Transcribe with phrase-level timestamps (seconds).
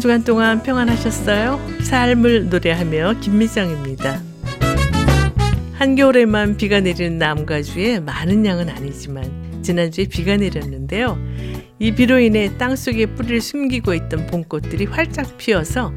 [0.00, 1.60] 한 주간 동안 평안하셨어요?
[1.82, 4.22] 삶을 노래하며 김미정입니다.
[5.74, 11.18] 한겨울에만 비가 내리는 남가주에 많은 양은 아니지만 지난주에 비가 내렸는데요.
[11.78, 15.92] 이 비로 인해 땅속에 뿌리를 숨기고 있던 봄꽃들이 활짝 피어서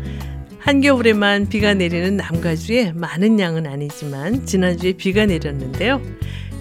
[0.59, 6.01] 한겨울에만 비가 내리는 남가주에 많은 양은 아니지만 지난주에 비가 내렸는데요.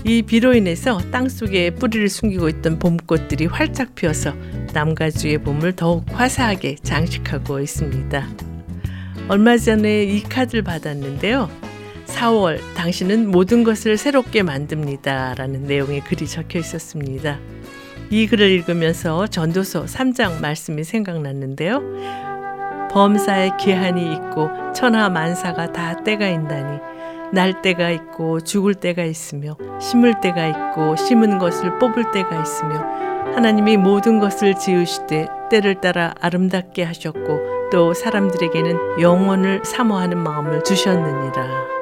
[0.05, 4.33] 이 비로 인해서 땅 속에 뿌리를 숨기고 있던 봄꽃들이 활짝 피어서
[4.73, 8.29] 남가주의 봄을 더욱 화사하게 장식하고 있습니다.
[9.29, 11.49] 얼마 전에 이 카드를 받았는데요.
[12.07, 15.35] 4월, 당신은 모든 것을 새롭게 만듭니다.
[15.35, 17.39] 라는 내용의 글이 적혀 있었습니다.
[18.11, 21.81] 이 글을 읽으면서 전도서 3장 말씀이 생각났는데요.
[22.91, 26.81] 범사에 기한이 있고 천하 만사가 다 때가 있나니
[27.33, 32.77] 날 때가 있고 죽을 때가 있으며 심을 때가 있고 심은 것을 뽑을 때가 있으며
[33.35, 41.73] 하나님이 모든 것을 지으시되 때를 따라 아름답게 하셨고 또 사람들에게는 영원을 사모하는 마음을 주셨느니라.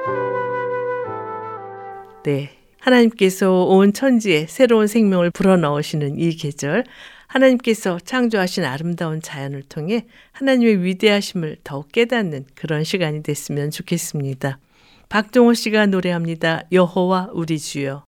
[2.22, 2.50] 네.
[2.78, 6.84] 하나님께서 온 천지에 새로운 생명을 불어넣으시는 이 계절,
[7.27, 14.58] 하나님께서 창조하신 아름다운 자연을 통해 하나님의 위대하심을 더욱 깨닫는 그런 시간이 됐으면 좋겠습니다.
[15.11, 16.62] 박종호 씨가 노래합니다.
[16.70, 18.05] 여호와 우리 주여.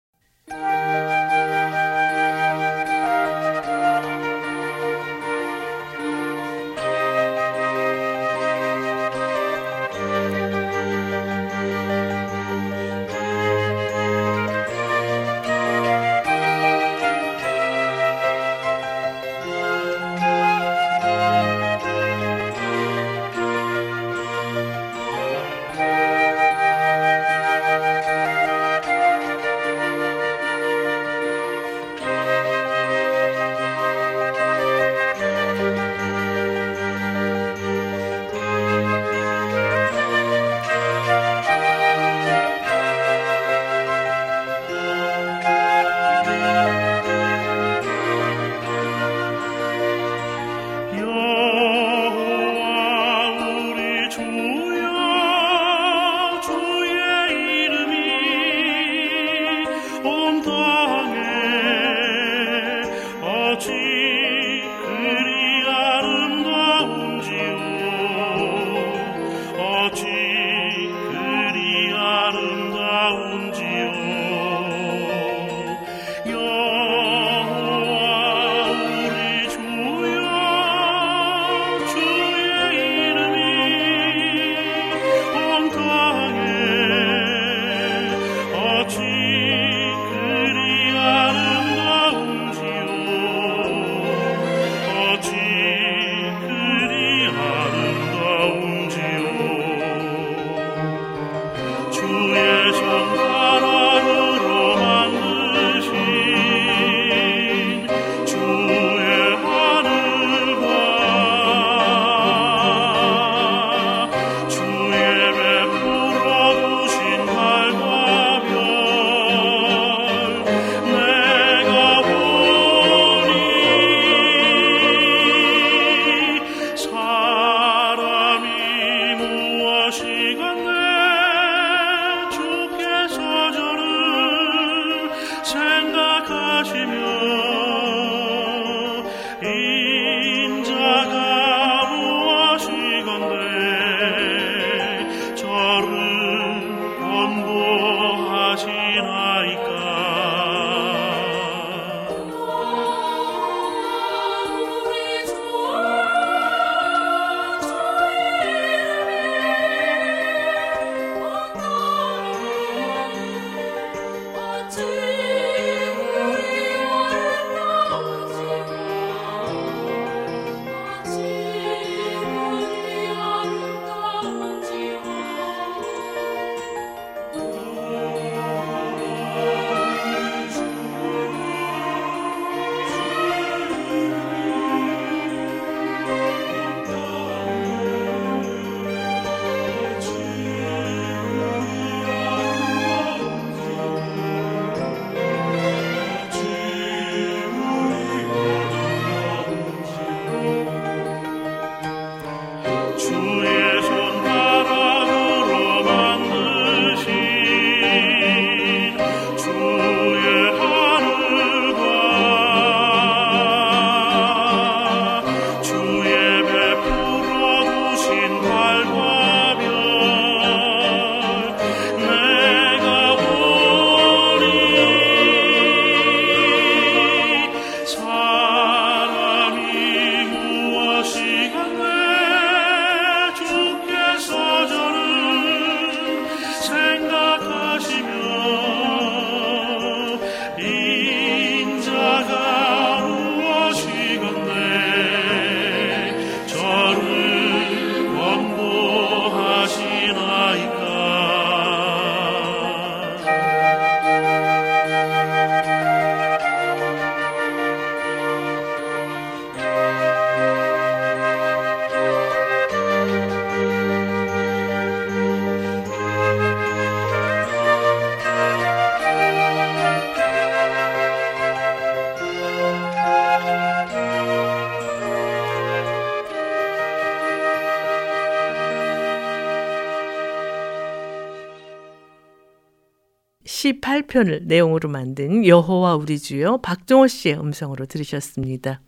[284.08, 288.80] 18편을 내용으로 만든 여호와 우리 주여 박종호 씨의 음성으로 들으셨습니다.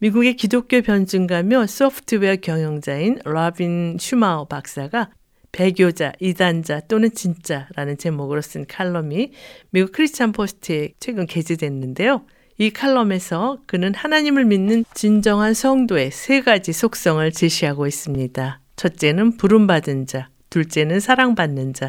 [0.00, 5.10] 미국의 기독교 변증가며 소프트웨어 경영자인 로빈 슈마허 박사가
[5.50, 9.32] 배교자, 이단자 또는 진짜라는 제목으로 쓴 칼럼이
[9.70, 12.26] 미국 Christian Post에 최근 게재됐는데요.
[12.58, 18.60] 이 칼럼에서 그는 하나님을 믿는 진정한 성도의 세 가지 속성을 제시하고 있습니다.
[18.76, 21.88] 첫째는 부름받은 자, 둘째는 사랑받는 자,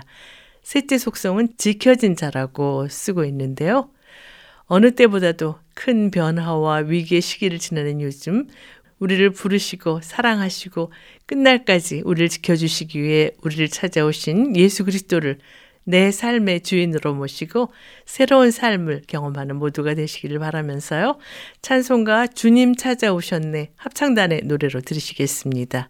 [0.70, 3.90] 셋째 속성은 지켜진 자라고 쓰고 있는데요.
[4.66, 8.48] 어느 때보다도 큰 변화와 위기의 시기를 지나는 요즘
[9.00, 10.92] 우리를 부르시고 사랑하시고
[11.26, 15.40] 끝날까지 우리를 지켜주시기 위해 우리를 찾아오신 예수 그리스도를
[15.86, 17.74] 내 삶의 주인으로 모시고
[18.06, 21.18] 새로운 삶을 경험하는 모두가 되시기를 바라면서요.
[21.64, 25.90] 찬송가 주님 찾아오셨네 합창단의 노래로 들으시겠습니다.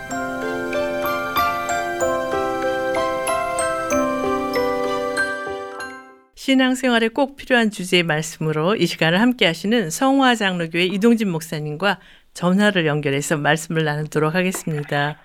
[6.51, 11.99] 신앙생활에 꼭 필요한 주제의 말씀으로 이 시간을 함께 하시는 성화장로교회 이동진 목사님과
[12.33, 15.17] 전화를 연결해서 말씀을 나누도록 하겠습니다.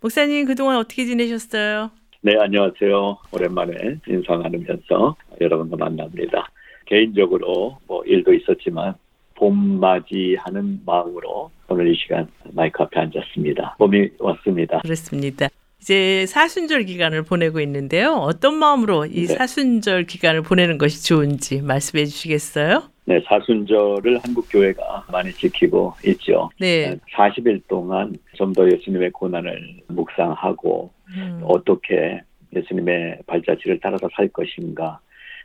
[0.00, 1.90] 목사님 그동안 어떻게 지내셨어요?
[2.22, 3.18] 네, 안녕하세요.
[3.32, 6.48] 오랜만에 인사 나누면서 여러분과 만납니다.
[6.86, 8.94] 개인적으로 뭐 일도 있었지만
[9.34, 13.76] 봄 맞이하는 마음으로 오늘 이 시간 마이크 앞에 앉았습니다.
[13.76, 14.78] 봄이 왔습니다.
[14.78, 15.48] 그렇습니다.
[15.82, 18.12] 이제 사순절 기간을 보내고 있는데요.
[18.12, 19.34] 어떤 마음으로 이 네.
[19.34, 22.84] 사순절 기간을 보내는 것이 좋은지 말씀해 주시겠어요?
[23.04, 26.50] 네, 사순절을 한국 교회가 많이 지키고 있죠.
[26.60, 26.96] 네.
[27.16, 32.20] 40일 동안 좀 더 예수님의 고난을 묵상하고 음, 어떻게
[32.54, 35.00] 예수님의 발자취를 따라서 살 것인가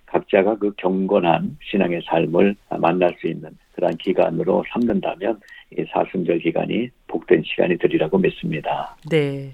[0.05, 5.39] 각자가 그 경건한 신앙의 삶을 만날 수 있는 그러한 기간으로 삼는다면
[5.71, 8.95] 이 사순절 기간이 복된 시간이 되리라고 믿습니다.
[9.09, 9.53] 네.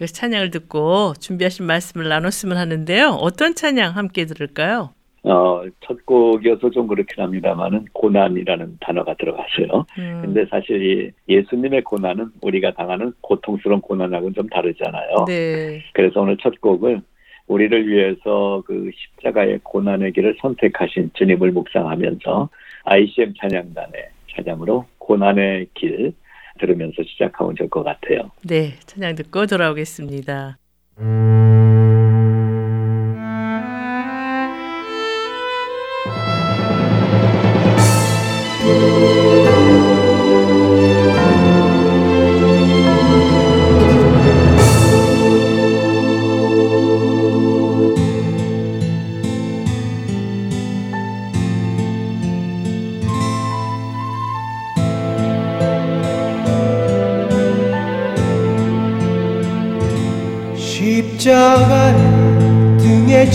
[0.00, 3.08] 여기서 찬양을 듣고 준비하신 말씀을 나눴으면 하는데요.
[3.20, 4.90] 어떤 찬양 함께 들을까요?
[5.24, 9.86] 어, 첫 곡이어서 좀 그렇긴 합니다만은 고난이라는 단어가 들어갔어요.
[9.98, 15.24] 음, 근데 사실 이 예수님의 고난은 우리가 당하는 고통스러운 고난하고는 좀 다르잖아요.
[15.26, 15.82] 네.
[15.94, 17.00] 그래서 오늘 첫 곡을
[17.46, 22.48] 우리를 위해서 그 십자가의 고난의 길을 선택하신 주님을 묵상하면서
[22.84, 26.12] ICM 찬양단의 찬양으로 고난의 길
[26.58, 28.30] 들으면서 시작하면 좋을 것 같아요.
[28.42, 28.74] 네.
[28.86, 30.58] 찬양 듣고 돌아오겠습니다.
[30.96, 31.53] 십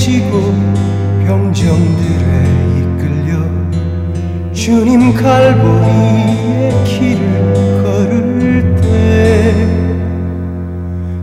[0.09, 0.41] 지고
[1.23, 2.33] 병정들에
[2.79, 3.29] 이끌려
[4.51, 8.87] 주님 갈보리의 길을 걸을 때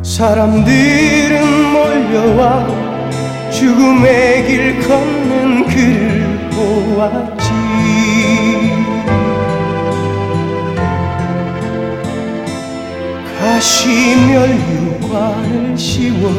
[0.05, 1.35] 사람들은
[1.73, 7.51] 몰려와 죽음의 길 걷는 그를 보았지.
[13.37, 16.31] 가시 멸 유관을 씌워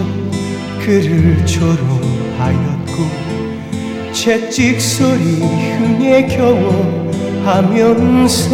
[0.79, 2.06] 그를 조롱
[2.47, 7.07] 하였고 채찍 소리 흥에 겨워
[7.45, 8.47] 하면서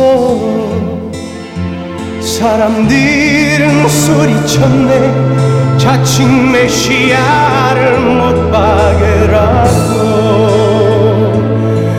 [2.22, 5.78] 사람들은 소리쳤네.
[5.78, 9.74] 자칭 메시아를 못 박으라고.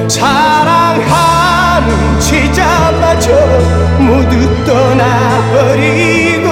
[0.08, 1.88] 사랑하는
[2.20, 3.30] 제자마저
[3.98, 6.48] 모두 떠나버리고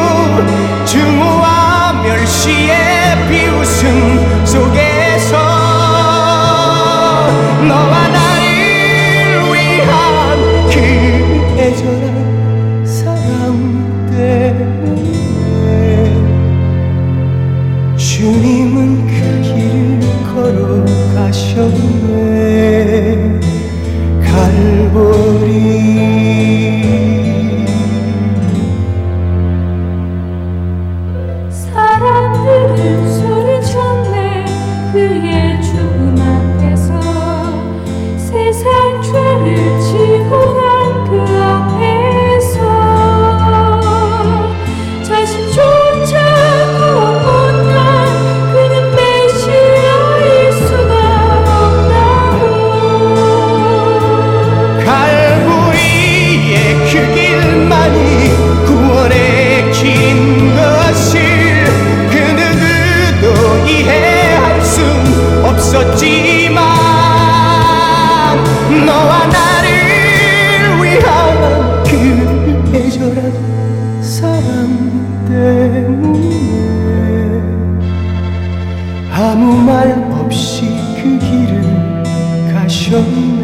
[0.85, 2.77] 증오와 멸시의
[3.29, 4.32] 비웃음
[7.69, 10.39] 너와 나를 위한
[10.71, 10.77] 그
[11.59, 13.43] 애절한 사랑
[14.11, 15.03] 때문에
[17.97, 20.01] 주님은 그 길을
[20.35, 22.03] 걸어가셨네.
[24.23, 26.22] 갈보리
[79.53, 80.67] 말 없이
[80.97, 81.63] 그 길을
[82.53, 83.43] 가셨네.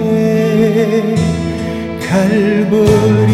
[2.09, 3.33] 갈보리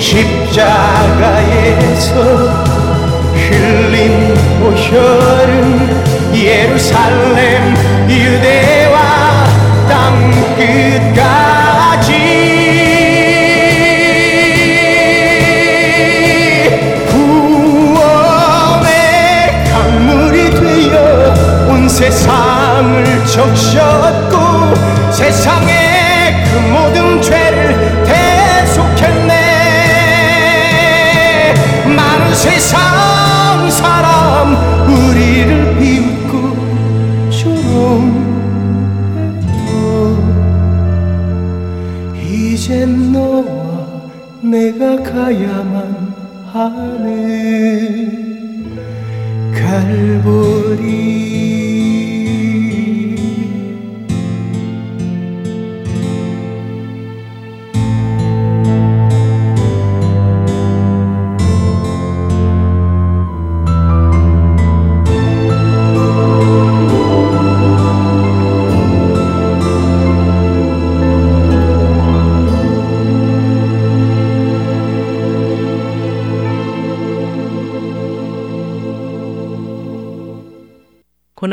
[0.00, 2.14] 십자가에서
[3.34, 5.54] 흘린 보혈은
[6.34, 7.74] 예루살렘
[8.08, 8.96] 유대와
[9.88, 11.41] 땅끝까지
[23.32, 23.56] 세상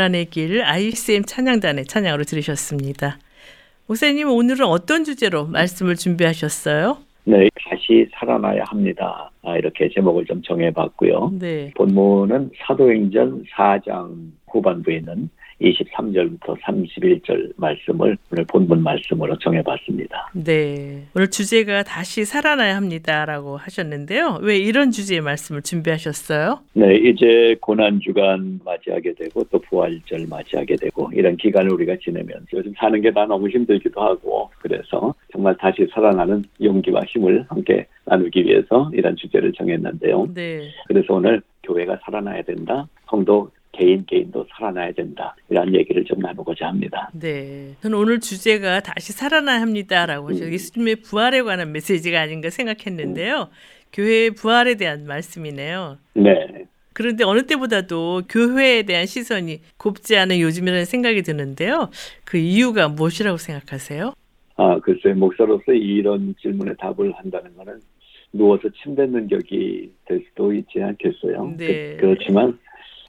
[0.10, 3.18] 고난의 길 ICM 찬양단의 찬양으로 들으셨습니다.
[3.88, 6.98] 목사님 오늘은 어떤 주제로 말씀을 준비하셨어요?
[7.25, 9.30] 네, 다시 살아나야 합니다.
[9.44, 11.34] 아, 이렇게 제목을 좀 정해봤고요.
[11.39, 11.72] 네.
[11.75, 15.30] 본문은 사도행전 4장 후반부에 있는
[15.62, 20.32] 23절부터 31절 말씀을 오늘 본문 말씀으로 정해봤습니다.
[20.34, 21.04] 네.
[21.16, 24.39] 오늘 주제가 다시 살아나야 합니다라고 하셨는데요.
[24.42, 26.60] 왜 이런 주제의 말씀을 준비하셨어요?
[26.74, 32.74] 네, 이제 고난 주간 맞이하게 되고 또 부활절 맞이하게 되고 이런 기간을 우리가 지내면서 요즘
[32.77, 38.88] 사는 게 다 너무 힘들기도 하고 그래서 정말 다시 살아나는 용기와 힘을 함께 나누기 위해서
[38.94, 40.27] 이런 주제를 정했는데요.
[40.36, 40.70] 네.
[40.88, 42.88] 그래서 오늘 교회가 살아나야 된다.
[43.10, 45.33] 성도 개인 개인도 살아나야 된다.
[45.50, 47.09] 이런 얘기를 좀 나누고자 합니다.
[47.13, 47.75] 네.
[47.81, 50.51] 저는 오늘 주제가 다시 살아나야 합니다라고 음.
[50.51, 53.48] 예수님의 부활에 관한 메시지가 아닌가 생각했는데요.
[53.94, 55.98] 교회의 부활에 대한 말씀이네요.
[56.13, 56.65] 네.
[56.94, 61.89] 그런데 어느 때보다도 교회에 대한 시선이 곱지 않은 요즘이라는 생각이 드는데요.
[62.25, 64.11] 그 이유가 무엇이라고 생각하세요?
[64.57, 67.79] 아, 글쎄, 목사로서 이런 질문에 답을 한다는 거는
[68.33, 71.55] 누워서 침 뱉는 격이 될 수도 있지 않겠어요.
[71.57, 71.96] 네.
[71.96, 72.59] 그, 렇지만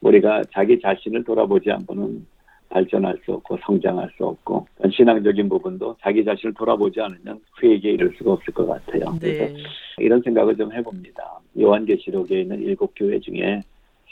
[0.01, 2.27] 우리가 자기 자신을 돌아보지 않고는
[2.71, 8.33] 발전할 수 없고 성장할 수 없고 신앙적인 부분도 자기 자신을 돌아보지 않으면 회개에 이를 수가
[8.33, 9.17] 없을 것 같아요.
[9.21, 9.57] 그래서 네.
[9.99, 11.41] 이런 생각을 좀 해봅니다.
[11.59, 13.61] 요한계시록에 있는 일곱 교회 중에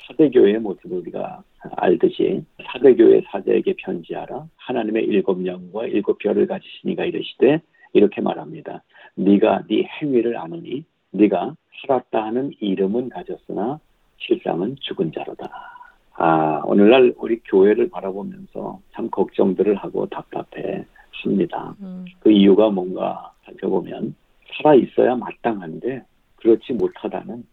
[0.07, 1.43] 사대교회의 모습을 우리가
[1.77, 7.61] 알듯이 사대교회 사제에게 편지하라 하나님의 일곱 영과 일곱 별을 가지시니가 이르시되
[7.93, 8.83] 이렇게 말합니다.
[9.15, 13.79] 네가 네 행위를 아느니 네가 살았다 하는 이름은 가졌으나
[14.19, 15.78] 실상은 죽은 자로다.
[16.21, 20.85] 아 오늘날 우리 교회를 바라보면서 참 걱정들을 하고 답답해
[21.23, 21.75] 합니다.
[21.81, 24.15] 음, 그 이유가 뭔가 살펴보면
[24.57, 26.03] 살아 있어야 마땅한데
[26.37, 27.45] 그렇지 못하다는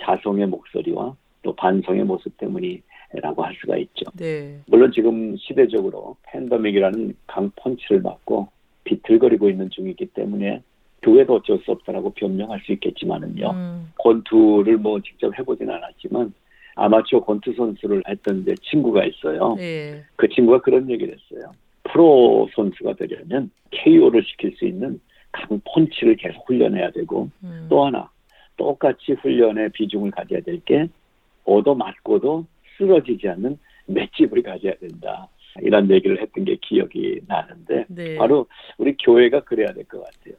[0.00, 4.06] 자성의 목소리와 또 반성의 모습 때문이라고 할 수가 있죠.
[4.16, 4.58] 네.
[4.66, 8.48] 물론 지금 시대적으로 팬더믹이라는 강펀치를 맞고
[8.84, 10.62] 비틀거리고 있는 중이기 때문에
[11.02, 13.50] 교회도 어쩔 수 없다라고 변명할 수 있겠지만은요.
[13.50, 16.32] 음, 권투를 뭐 직접 해보진 않았지만
[16.76, 19.54] 아마추어 권투 선수를 했던 내 친구가 있어요.
[19.56, 20.02] 네.
[20.16, 21.52] 그 친구가 그런 얘기를 했어요.
[21.84, 25.00] 프로 선수가 되려면 KO를 시킬 수 있는
[25.32, 28.08] 강 펀치를 계속 훈련해야 되고 음, 또 하나
[28.56, 30.88] 똑같이 훈련의 비중을 가져야 될 게
[31.44, 32.46] 얻어 맞고도
[32.78, 35.28] 쓰러지지 않는 맷집을 가져야 된다.
[35.60, 38.16] 이런 얘기를 했던 게 기억이 나는데 네.
[38.16, 38.46] 바로
[38.78, 40.34] 우리 교회가 그래야 될 것 같아요.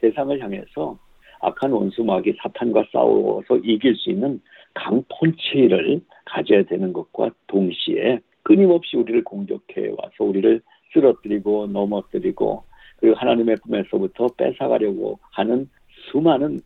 [0.00, 0.98] 세상을 향해서
[1.40, 4.40] 악한 원수마귀 사탄과 싸워서 이길 수 있는
[4.78, 10.60] 강펀치를 가져야 되는 것과 동시에 끊임없이 우리를 공격해 와서 우리를
[10.92, 12.64] 쓰러뜨리고 넘어뜨리고
[12.96, 15.68] 그리고 하나님의 품에서부터 뺏어가려고 하는
[16.10, 16.60] 수많은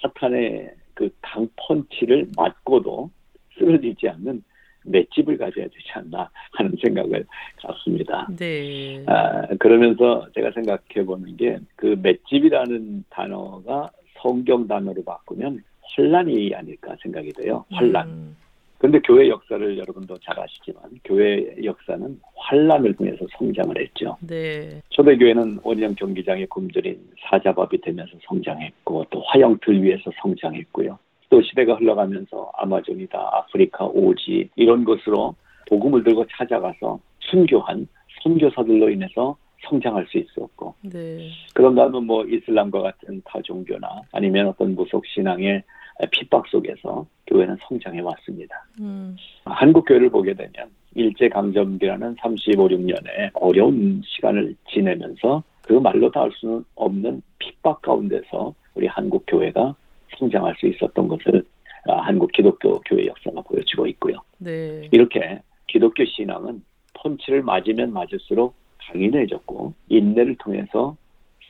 [0.00, 3.10] 사탄의 그 강펀치를 맞고도
[3.58, 4.42] 쓰러지지 않는
[4.84, 7.24] 맷집을 가져야 되지 않나 하는 생각을
[7.62, 8.26] 갖습니다.
[8.36, 9.04] 네.
[9.06, 15.62] 아, 그러면서 제가 생각해 보는 게 그 맷집이라는 단어가 성경 단어로 바꾸면
[15.96, 17.64] 혼란이 아닐까 생각이 돼요.
[17.70, 18.08] 혼란.
[18.08, 18.36] 음,
[18.78, 24.16] 그런데 교회 역사를 여러분도 잘 아시지만 교회 역사는 환란을 통해서 성장을 했죠.
[24.26, 24.82] 네.
[24.88, 26.98] 초대교회는 원형 경기장의 굶주린
[27.30, 30.98] 사자밥이 되면서 성장했고 또 화영틀 위에서 성장했고요.
[31.28, 35.34] 또 시대가 흘러가면서 아마존이다, 아프리카, 오지 이런 곳으로
[35.68, 37.86] 복음을 들고 찾아가서 순교한
[38.22, 41.30] 선교사들로 인해서 성장할 수 있었고 네.
[41.54, 45.62] 그런가 하면 뭐 이슬람과 같은 타 종교나 아니면 어떤 무속 신앙의
[46.10, 48.66] 핍박 속에서 교회는 성장해 왔습니다.
[48.80, 56.22] 음, 한국 교회를 보게 되면 일제 강점기라는 35, 6년의 어려운 시간을 지내면서 그 말로 다
[56.22, 59.74] 할 수는 없는 핍박 가운데서 우리 한국 교회가
[60.18, 61.44] 성장할 수 있었던 것을
[61.88, 64.16] 아, 한국 기독교 교회 역사가 보여주고 있고요.
[64.38, 64.88] 네.
[64.92, 66.62] 이렇게 기독교 신앙은
[66.94, 68.54] 펀치를 맞으면 맞을수록
[68.86, 70.96] 강인해졌고 인내를 통해서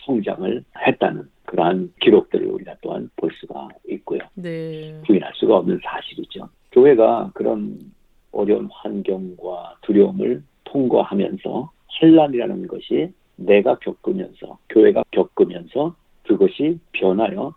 [0.04, 4.20] 성장을 했다는 그러한 기록들을 우리가 또한 볼 수가 있고요.
[4.34, 5.00] 네.
[5.06, 6.48] 부인할 수가 없는 사실이죠.
[6.72, 7.78] 교회가 그런
[8.32, 15.94] 어려운 환경과 두려움을 통과하면서 혼란이라는 것이 내가 겪으면서 교회가 겪으면서
[16.26, 17.54] 그것이 변하여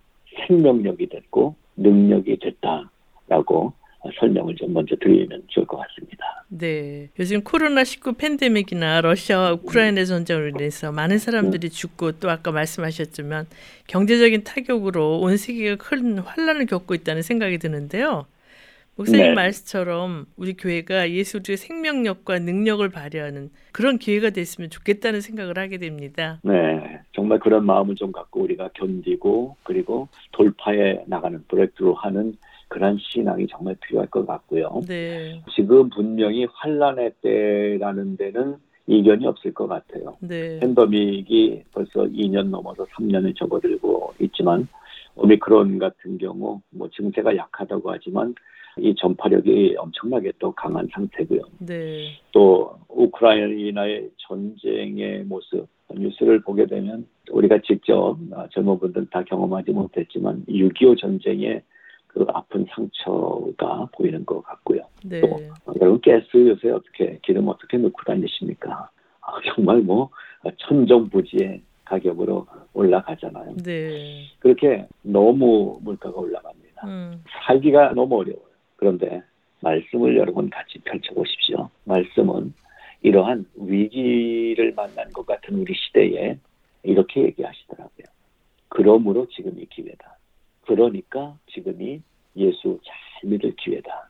[0.48, 3.74] 생명력이 됐고 능력이 됐다라고
[4.20, 6.44] 설명을 좀 먼저 드리면 좋을 것 같습니다.
[6.48, 7.10] 네.
[7.20, 13.48] 요즘 코로나19 팬데믹이나 러시아와 우크라이나 전쟁으로 인해서 많은 사람들이 죽고 또 아까 말씀하셨지만
[13.88, 18.26] 경제적인 타격으로 온 세계가 큰 환란을 겪고 있다는 생각이 드는데요.
[18.98, 19.34] 목사님 네.
[19.34, 26.40] 말씀처럼 우리 교회가 예수의 생명력과 능력을 발휘하는 그런 기회가 됐으면 좋겠다는 생각을 하게 됩니다.
[26.44, 33.48] 네, 정말 그런 마음을 좀 갖고 우리가 견디고 그리고 돌파해 나가는 브레이크로 하는 그런 신앙이
[33.48, 34.82] 정말 필요할 것 같고요.
[34.88, 35.42] 네.
[35.56, 40.16] 지금 분명히 환란의 때라는 데는 이견이 없을 것 같아요.
[40.20, 40.60] 네.
[40.60, 44.68] 팬더믹이 벌써 2년 넘어서 3년을 접어들고 있지만
[45.16, 48.36] 오미크론 같은 경우 뭐 증세가 약하다고 하지만
[48.78, 51.42] 이 전파력이 엄청나게 또 강한 상태고요.
[51.60, 52.10] 네.
[52.32, 60.44] 또 우크라이나의 전쟁의 모습 뉴스를 보게 되면 우리가 직접 아, 젊은 분들 다 경험하지 못했지만
[60.48, 61.62] 6.25 전쟁의
[62.16, 64.82] 그 아픈 상처가 보이는 것 같고요.
[65.04, 65.20] 네.
[65.20, 65.28] 또
[65.66, 68.90] 어, 여러분 가스 요새 어떻게 기름 어떻게 넣고 다니십니까?
[69.22, 70.10] 아, 정말 뭐
[70.58, 73.58] 천정부지의 가격으로 올라가잖아요.
[73.58, 74.28] 네.
[74.40, 76.88] 그렇게 너무 물가가 올라갑니다.
[76.88, 77.24] 음.
[77.46, 78.46] 살기가 너무 어려워요.
[78.78, 79.22] 그런데
[79.60, 81.70] 말씀을 여러분 같이 펼쳐보십시오.
[81.84, 82.54] 말씀은
[83.02, 86.38] 이러한 위기를 만난 것 같은 우리 시대에
[86.84, 88.06] 이렇게 얘기하시더라고요.
[88.70, 90.15] 그러므로 지금 이 기회다.
[90.66, 92.02] 그러니까 지금이
[92.38, 94.10] 예수 잘 믿을 기회다.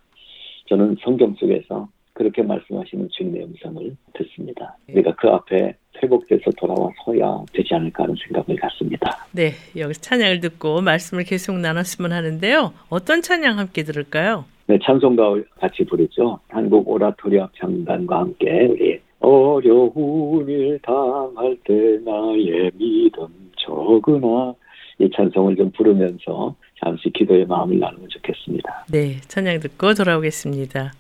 [0.67, 4.77] 저는 성경 속에서 그렇게 말씀하시는 주님의 음성을 듣습니다.
[4.89, 9.27] 우리가 그 앞에 회복돼서 돌아와서야 되지 않을까 하는 생각을 갖습니다.
[9.31, 9.51] 네.
[9.75, 12.73] 여기서 찬양을 듣고 말씀을 계속 나눴으면 하는데요.
[12.89, 14.45] 어떤 찬양 함께 들을까요?
[14.67, 16.39] 네, 찬송가 같이 부르죠.
[16.47, 24.53] 한국 오라토리 합창단과 함께 우리 어려운 일 당할 때 나의 믿음 적으나
[24.99, 28.85] 이 찬송을 좀 부르면서 잠시 기도의 마음을 나누면 좋겠습니다.
[28.91, 29.19] 네.
[29.27, 30.93] 찬양 듣고 돌아오겠습니다.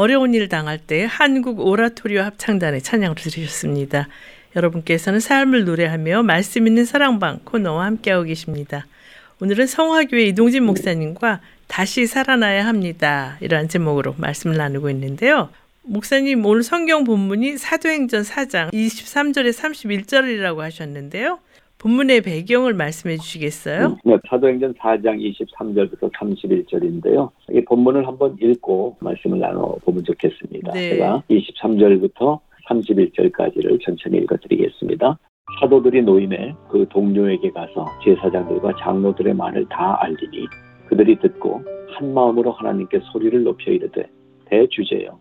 [0.00, 4.08] 어려운 일 당할 때 한국 오라토리오 합창단의 찬양을 들으셨습니다.
[4.56, 8.86] 여러분께서는 삶을 노래하며 말씀 있는 사랑방 코너와 함께하고 계십니다.
[9.40, 13.36] 오늘은 성화교회 이동진 목사님과 다시 살아나야 합니다.
[13.42, 15.50] 이러한 제목으로 말씀을 나누고 있는데요.
[15.82, 21.40] 목사님 오늘 성경 본문이 사도행전 4장 23절에 31절이라고 하셨는데요.
[21.80, 23.96] 본문의 배경을 말씀해 주시겠어요?
[24.04, 27.30] 네, 사도행전 4장 23절부터 31절인데요.
[27.52, 30.72] 이 본문을 한번 읽고 말씀을 나눠보면 좋겠습니다.
[30.72, 30.90] 네.
[30.90, 32.38] 제가 23절부터
[32.68, 35.18] 31절까지를 천천히 읽어드리겠습니다.
[35.60, 40.46] 사도들이 노임에 그 동료에게 가서 제사장들과 장로들의 말을 다 알리니
[40.86, 44.04] 그들이 듣고 한 마음으로 하나님께 소리를 높여 이르되
[44.44, 45.18] 대주제여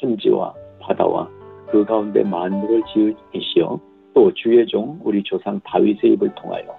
[0.00, 1.28] 천지와 바다와
[1.70, 6.76] 그 가운데 만물을 지으시어 또 주의 종 우리 조상 다윗의 입을 통하여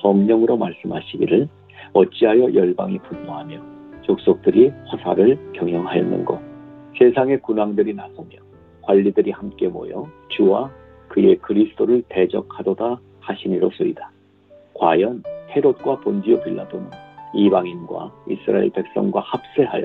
[0.00, 1.48] 성령으로 말씀하시기를
[1.92, 3.60] 어찌하여 열방이 분노하며
[4.02, 6.38] 족속들이 허사를 경영하였는고
[6.98, 8.30] 세상의 군왕들이 나서며
[8.82, 10.70] 관리들이 함께 모여 주와
[11.08, 14.10] 그의 그리스도를 대적하도다 하시니로소이다.
[14.74, 16.90] 과연 헤롯과 본디오 빌라도는
[17.34, 19.84] 이방인과 이스라엘 백성과 합세하여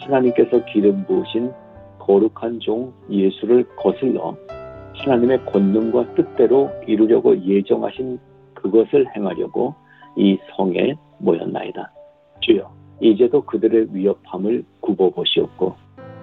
[0.00, 1.52] 하나님께서 기름 부으신
[1.98, 4.34] 거룩한 종 예수를 거슬러
[5.04, 8.18] 하나님의 권능과 뜻대로 이루려고 예정하신
[8.54, 9.74] 그것을 행하려고
[10.16, 11.90] 이 성에 모였나이다.
[12.40, 15.74] 주여, 이제도 그들의 위협함을 굽어보시옵고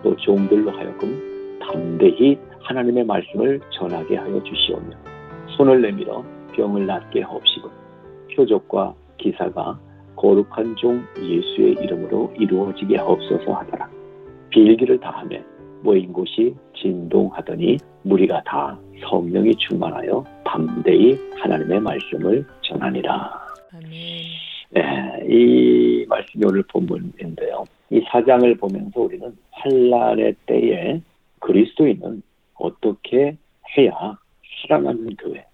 [0.03, 4.95] 또 종들로 하여금 담대히 하나님의 말씀을 전하게 하여 주시오며
[5.57, 7.69] 손을 내밀어 병을 낫게 하옵시고
[8.35, 9.79] 표적과 기사가
[10.15, 13.89] 거룩한 종 예수의 이름으로 이루어지게 하옵소서 하더라.
[14.49, 15.37] 빌기를 다하며
[15.81, 23.47] 모인 곳이 진동하더니 무리가 다 성령이 충만하여 담대히 하나님의 말씀을 전하니라.
[23.73, 23.91] 아멘.
[24.69, 24.83] 네,
[25.29, 27.63] 이 말씀이 오늘 본문인데요.
[27.89, 31.01] 이 사장을 보면서 우리는 환란의 때에
[31.39, 32.21] 그리스도인은
[32.55, 33.37] 어떻게
[33.77, 34.17] 해야
[34.61, 35.45] 살아나는 교회,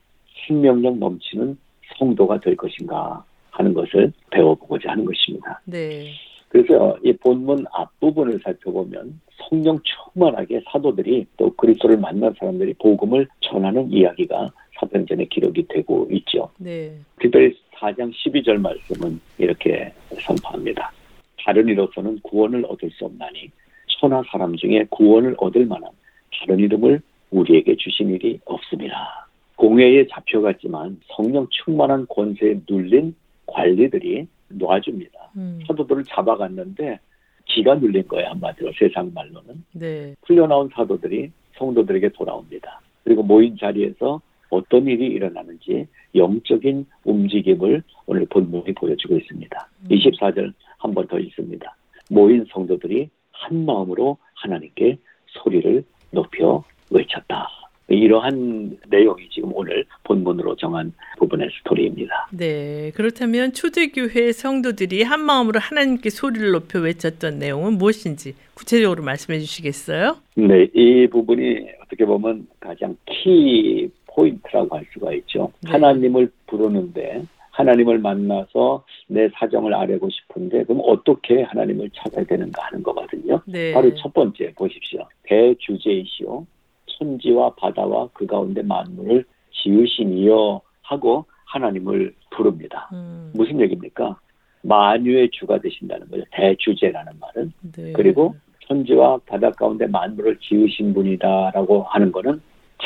[0.48, 1.58] 생명력 넘치는
[1.98, 5.62] 성도가 될 것인가 하는 것을 배워보고자 하는 것입니다.
[5.66, 6.12] 네.
[6.54, 14.52] 그래서 이 본문 앞부분을 살펴보면 성령 충만하게 사도들이 또 그리스도를 만난 사람들이 복음을 전하는 이야기가
[14.80, 16.48] 사도행전에 기록이 되고 있죠.
[16.60, 16.94] 네.
[17.20, 20.92] 특별히 4장 12절 말씀은 이렇게 선포합니다.
[21.44, 23.50] 다른 이로서는 구원을 얻을 수 없나니
[24.00, 25.90] 천하 사람 중에 구원을 얻을 만한
[26.40, 29.28] 다른 이름을 우리에게 주신 일이 없습니다.
[29.56, 33.16] 공회에 잡혀갔지만 성령 충만한 권세에 눌린
[33.48, 35.32] 관리들이 놔줍니다.
[35.38, 35.60] 음.
[35.68, 37.00] 사도들을 잡아갔는데
[37.46, 40.16] 기가 눌린 거예요 한마디로 세상 말로는 네.
[40.26, 42.82] 풀려나온 사도들이 성도들에게 돌아옵니다.
[43.04, 49.70] 그리고 모인 자리에서 어떤 일이 일어나는지 영적인 움직임을 오늘 본문이 보여주고 있습니다.
[49.82, 49.88] 음.
[49.90, 51.76] 24절 한 번 더 있습니다.
[52.10, 57.48] 모인 성도들이 한 마음으로 하나님께 소리를 높여 외쳤다.
[57.88, 62.30] 이러한 내용이 지금 오늘 본문으로 정한 부분의 스토리입니다.
[62.32, 62.92] 네.
[62.96, 70.18] 그렇다면 초대교회 성도들이 한 마음으로 하나님께 소리를 높여 외쳤던 내용은 무엇인지 구체적으로 말씀해 주시겠어요?
[70.36, 75.52] 네, 이 부분이 어떻게 보면 가장 키 포인트라고 할 수가 있죠.
[75.64, 75.72] 네.
[75.72, 83.42] 하나님을 부르는데 하나님을 만나서 내 사정을 알고 싶은데 그럼 어떻게 하나님을 찾아야 되는가 하는 거거든요.
[83.46, 83.74] 네.
[83.74, 85.08] 바로 첫 번째 보십시오.
[85.24, 86.46] 대주제이시오.
[87.04, 92.90] 천지와 바다와 그 가운데 만물을 지으시니여 하고 하나님을 부릅니다.
[92.94, 93.32] 음.
[93.36, 94.20] 무슨 얘기입니까?
[94.64, 96.24] 만유의 주가 되신다는 거죠.
[96.32, 97.54] 대주제라는 말은.
[97.76, 97.94] 네.
[97.94, 98.36] 그리고
[98.68, 102.42] 천지와 바다 가운데 만물을 지으신 분이다라고 하는 거는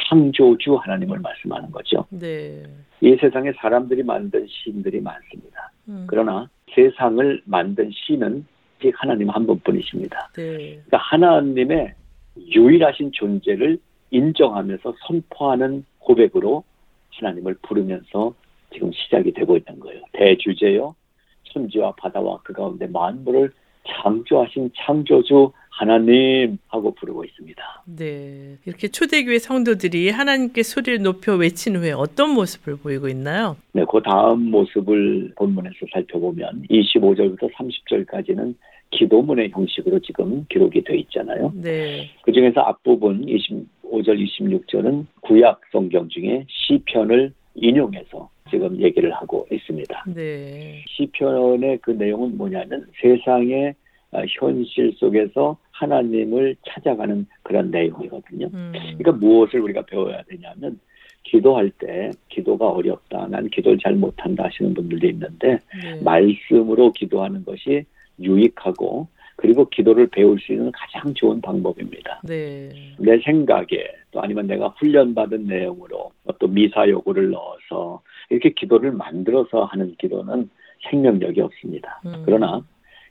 [0.10, 2.06] 창조주 하나님을 말씀하는 거죠.
[2.10, 2.64] 네.
[3.02, 5.72] 이 세상에 사람들이 만든 신들이 많습니다.
[5.88, 6.06] 음.
[6.08, 8.46] 그러나 세상을 만든 신은
[8.82, 10.32] 즉 하나님 한 분뿐이십니다.
[10.34, 10.58] 네.
[10.58, 11.94] 그러니까 하나님의
[12.38, 13.80] 유일하신 존재를
[14.12, 16.64] 인정하면서 선포하는 고백으로
[17.12, 18.34] 하나님을 부르면서
[18.74, 20.02] 지금 시작이 되고 있는 거예요.
[20.14, 20.96] 대주제요,
[21.44, 23.52] 천지와 바다와 그 가운데 만물을
[23.88, 27.84] 창조하신 창조주 하나님 하고 부르고 있습니다.
[27.86, 28.58] 네.
[28.66, 33.58] 이렇게 초대교회 성도들이 하나님께 소리를 높여 외친 후에 어떤 모습을 보이고 있나요?
[33.74, 38.56] 네, 그 다음 모습을 본문에서 살펴보면 25절부터 30절까지는
[38.92, 41.52] 기도문의 형식으로 지금 기록이 돼 있잖아요.
[41.56, 42.10] 네.
[42.24, 50.06] 그 중에서 앞부분 25절, 26절은 구약 성경 중에 시편을 인용해서 지금 얘기를 하고 있습니다.
[50.16, 50.84] 네.
[50.88, 53.76] 시편의 그 내용은 뭐냐면 세상의
[54.12, 58.50] 어, 현실 속에서 하나님을 찾아가는 그런 내용이거든요.
[58.54, 58.72] 음.
[58.74, 60.80] 그러니까 무엇을 우리가 배워야 되냐면
[61.24, 63.28] 기도할 때 기도가 어렵다.
[63.28, 66.02] 난 기도를 잘 못한다 하시는 분들도 있는데 네.
[66.02, 67.84] 말씀으로 기도하는 것이
[68.20, 72.22] 유익하고 그리고 기도를 배울 수 있는 가장 좋은 방법입니다.
[72.24, 72.70] 네.
[72.98, 79.96] 내 생각에 또 아니면 내가 훈련받은 내용으로 또 미사 요구를 넣어서 이렇게 기도를 만들어서 하는
[80.00, 80.50] 기도는
[80.90, 82.02] 생명력이 없습니다.
[82.06, 82.24] 음.
[82.26, 82.62] 그러나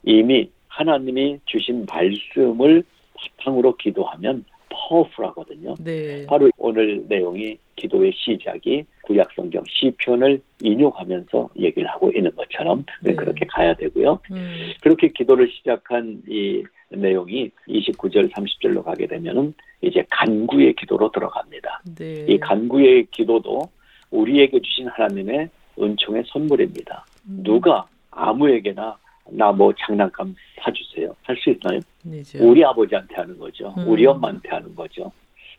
[0.03, 2.83] 이미 하나님이 주신 말씀을
[3.15, 5.75] 바탕으로 기도하면 파워풀하거든요.
[5.83, 6.27] 네.
[6.27, 13.15] 바로 오늘 내용이 기도의 시작이 구약 성경 시편을 인용하면서 얘기를 하고 있는 것처럼 네.
[13.15, 14.19] 그렇게 가야 되고요.
[14.33, 14.71] 음.
[14.81, 21.83] 그렇게 기도를 시작한 이 내용이 29절 30절로 가게 되면은 이제 간구의 기도로 들어갑니다.
[21.99, 22.25] 네.
[22.29, 23.63] 이 간구의 기도도
[24.11, 25.49] 우리에게 주신 하나님의
[25.81, 27.05] 은총의 선물입니다.
[27.29, 27.41] 음.
[27.45, 28.97] 누가 아무에게나
[29.29, 31.15] 나 뭐 장난감 사주세요.
[31.23, 31.81] 할 수 있나요?
[32.07, 32.39] 아니죠.
[32.49, 33.75] 우리 아버지한테 하는 거죠.
[33.77, 33.89] 음.
[33.89, 35.11] 우리 엄마한테 하는 거죠.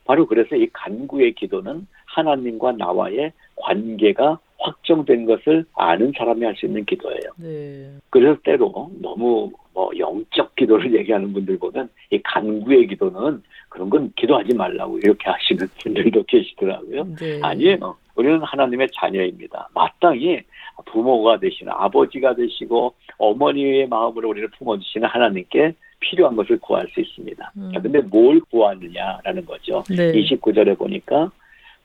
[0.08, 6.84] 바로 그래서 이 간구의 기도는 하나님과 나와의 관계가 확정된 것을 아는 사람이 할 수 있는
[6.86, 7.30] 기도예요.
[7.36, 7.92] 네.
[8.08, 14.98] 그래서 때로 너무 뭐 영적 기도를 얘기하는 분들보다는 이 간구의 기도는 그런 건 기도하지 말라고
[14.98, 17.04] 이렇게 하시는 분들도 계시더라고요.
[17.16, 17.40] 네.
[17.42, 17.94] 아니에요.
[18.14, 19.68] 우리는 하나님의 자녀입니다.
[19.74, 20.40] 마땅히
[20.86, 27.52] 부모가 되시는 아버지가 되시고 어머니의 마음으로 우리를 품어주시는 하나님께 필요한 것을 구할 수 있습니다.
[27.56, 27.70] 음.
[27.72, 29.82] 자, 근데 뭘 구하느냐라는 거죠.
[29.88, 30.12] 네.
[30.12, 31.30] 29절에 보니까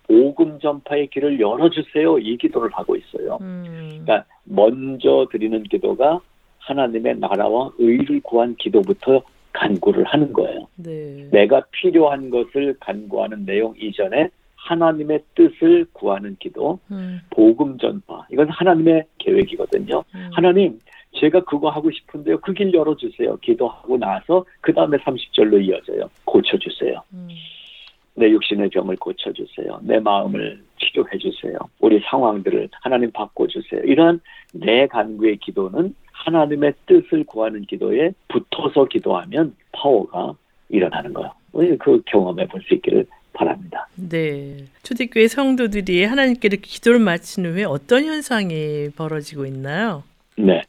[0.07, 2.19] 복음 전파의 길을 열어주세요.
[2.19, 3.37] 이 기도를 하고 있어요.
[3.41, 3.63] 음.
[4.03, 6.19] 그러니까 먼저 드리는 기도가
[6.59, 9.21] 하나님의 나라와 의를 구한 기도부터
[9.53, 10.67] 간구를 하는 거예요.
[10.75, 11.27] 네.
[11.31, 17.19] 내가 필요한 것을 간구하는 내용 이전에 하나님의 뜻을 구하는 기도, 음.
[17.29, 18.25] 복음 전파.
[18.31, 20.03] 이건 하나님의 계획이거든요.
[20.15, 20.29] 음.
[20.31, 20.79] 하나님,
[21.15, 22.39] 제가 그거 하고 싶은데요.
[22.41, 23.37] 그 길 열어주세요.
[23.37, 26.09] 기도하고 나서 그 다음에 30절로 이어져요.
[26.25, 27.01] 고쳐주세요.
[27.13, 27.27] 음.
[28.15, 29.79] 내 육신의 병을 고쳐주세요.
[29.83, 31.57] 내 마음을 치료해주세요.
[31.79, 33.81] 우리 상황들을 하나님 바꿔주세요.
[33.83, 34.19] 이러한
[34.53, 40.35] 내 간구의 기도는 하나님의 뜻을 구하는 기도에 붙어서 기도하면 파워가
[40.69, 41.31] 일어나는 거예요.
[41.79, 43.87] 그 경험해 볼 수 있기를 바랍니다.
[43.95, 44.57] 네.
[44.83, 50.03] 초대교회 성도들이 하나님께 이렇게 기도를 마친 후에 어떤 현상이 벌어지고 있나요?
[50.37, 50.61] 네.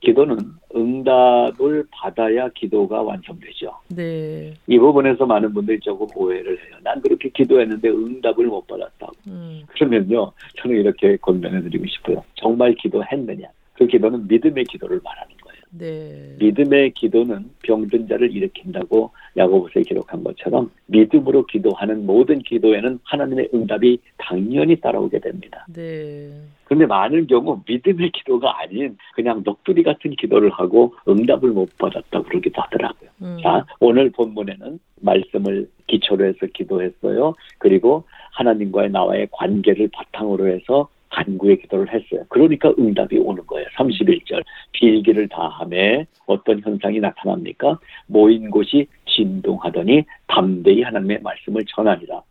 [0.00, 0.38] 기도는
[0.74, 3.72] 응답을 받아야 기도가 완성되죠.
[3.88, 4.54] 네.
[4.66, 6.76] 이 부분에서 많은 분들이 조금 오해를 해요.
[6.82, 9.12] 난 그렇게 기도했는데 응답을 못 받았다고.
[9.28, 9.62] 음.
[9.68, 12.24] 그러면요, 저는 이렇게 권면해 드리고 싶어요.
[12.34, 13.48] 정말 기도했느냐?
[13.74, 15.39] 그 기도는 믿음의 기도를 말하는.
[15.70, 16.36] 네.
[16.38, 24.76] 믿음의 기도는 병든 자를 일으킨다고 야고보서에 기록한 것처럼 믿음으로 기도하는 모든 기도에는 하나님의 응답이 당연히
[24.76, 25.66] 따라오게 됩니다.
[25.72, 26.30] 네.
[26.64, 32.60] 그런데 많은 경우 믿음의 기도가 아닌 그냥 넋두리 같은 기도를 하고 응답을 못 받았다 그러기도
[32.62, 33.10] 하더라고요.
[33.22, 33.38] 음.
[33.42, 37.34] 자, 오늘 본문에는 말씀을 기초로 해서 기도했어요.
[37.58, 42.24] 그리고 하나님과의 나와의 관계를 바탕으로 해서 간구의 기도를 했어요.
[42.28, 43.66] 그러니까 응답이 오는 거예요.
[43.76, 44.42] 31절.
[44.72, 47.78] 빌기를 다함에 어떤 현상이 나타납니까?
[48.06, 52.22] 모인 곳이 진동하더니 담대히 하나님의 말씀을 전하니라.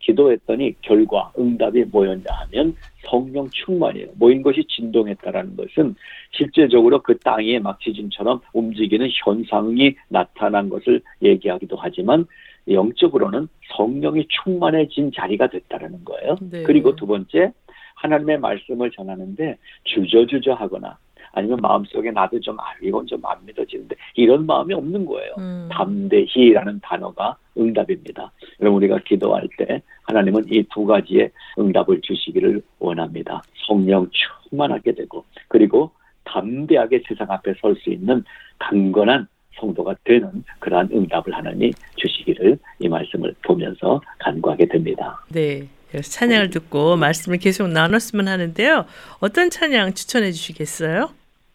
[0.00, 4.08] 기도했더니 결과 응답이 뭐였냐 하면 성령 충만이에요.
[4.16, 5.94] 모인 것이 진동했다라는 것은
[6.30, 12.26] 실제적으로 그 땅에 막 지진처럼 움직이는 현상이 나타난 것을 얘기하기도 하지만
[12.68, 16.36] 영적으로는 성령이 충만해진 자리가 됐다라는 거예요.
[16.40, 16.62] 네.
[16.64, 17.52] 그리고 두 번째
[17.96, 20.96] 하나님의 말씀을 전하는데 주저주저 하거나
[21.32, 25.34] 아니면 마음속에 나도 좀 아, 이건 좀 안 믿어지는데 이런 마음이 없는 거예요.
[25.38, 25.68] 음.
[25.70, 28.30] 담대히라는 단어가 응답입니다.
[28.60, 33.42] 여러분 우리가 기도할 때 하나님은 이 두 가지의 응답을 주시기를 원합니다.
[33.66, 34.08] 성령
[34.48, 35.90] 충만하게 되고 그리고
[36.24, 38.22] 담대하게 세상 앞에 설 수 있는
[38.58, 39.26] 강건한
[39.58, 45.18] 성도가 되는 그러한 응답을 하나님 주시기를 이 말씀을 보면서 간구하게 됩니다.
[45.32, 45.66] 네.
[45.90, 48.86] 그래서 찬양을 듣고 말씀을 계속 나눴으면 하는데요.
[49.20, 51.10] 어떤 찬양 추천해 주시겠어요?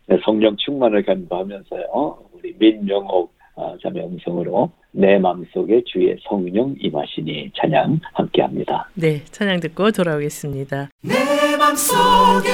[0.08, 2.18] 네, 성령 충만을 간구하면서요.
[2.34, 8.90] 우리 민영옥 아, 자매 음성으로 내 마음속에 주의 성령 임하시니 찬양 함께합니다.
[8.94, 9.24] 네.
[9.26, 10.90] 찬양 듣고 돌아오겠습니다.
[11.02, 12.50] 내 맘속에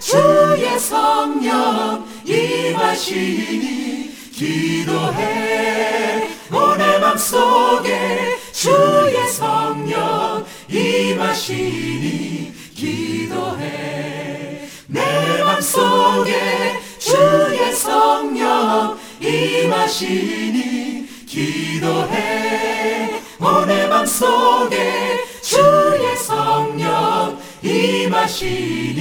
[0.00, 8.33] 주의 성령 임하시니 기도해 오내 맘속에
[8.64, 14.66] 주의 성령 임하시니 기도해.
[14.86, 23.20] 내 맘속에 주의 성령 임하시니 기도해.
[23.38, 28.96] 오내 맘속에 주의 성령 임하시니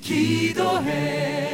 [0.00, 1.45] 기도해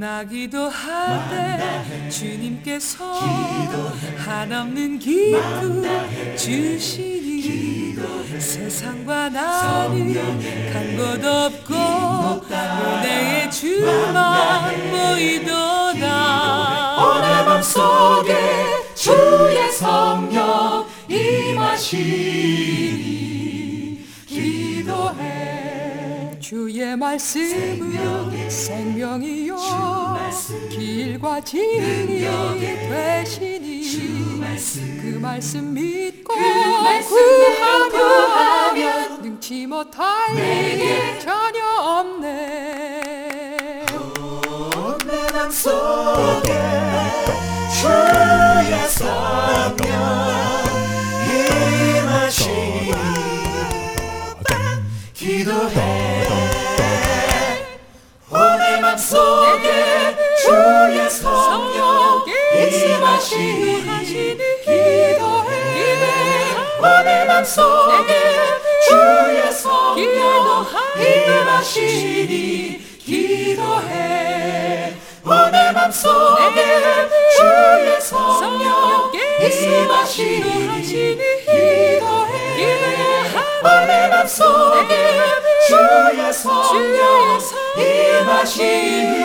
[0.00, 3.20] 나 기도할 때 주님께서
[4.16, 5.84] 한없는 기쁨
[6.34, 7.96] 주시니
[8.38, 10.14] 세상과 나는
[10.72, 11.74] 간곳 없고
[12.50, 16.06] 은혜의 주만 보이도다.
[16.96, 22.50] 오내 맘 맘속에 주의 성령 임하시니
[26.50, 29.56] 주의 말씀은 생명이요.
[30.68, 32.26] 길과 진리
[32.88, 33.84] 되시니
[35.00, 36.34] 그 말씀 믿고
[37.88, 43.86] 구하면 능치 못할 일이 전혀 없네.
[45.06, 46.50] 내 맘속에
[47.80, 49.88] 주의 성령
[52.02, 52.90] 임하시니
[55.14, 56.29] 기도해
[58.80, 62.24] 맘속에 주의 성령
[62.54, 63.84] 임하시니
[64.64, 65.50] 기도해.
[66.78, 68.12] 오내 맘속에
[68.88, 70.66] 주의 성령
[70.98, 74.94] 임하시니 기도해.
[75.24, 76.58] 오내 맘속에
[77.36, 80.68] 주의 성령 임하시니
[81.44, 81.99] 기도해
[83.62, 85.20] 오내 맘속에
[85.68, 87.40] 주의 성령
[87.76, 89.20] 임하시니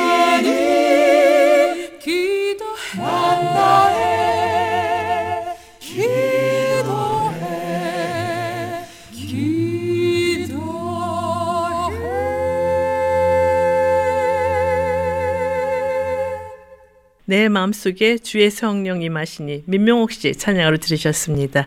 [17.28, 21.66] 내 마음속에 주의 성령 임하시니 민명옥 씨 찬양으로 들으셨습니다.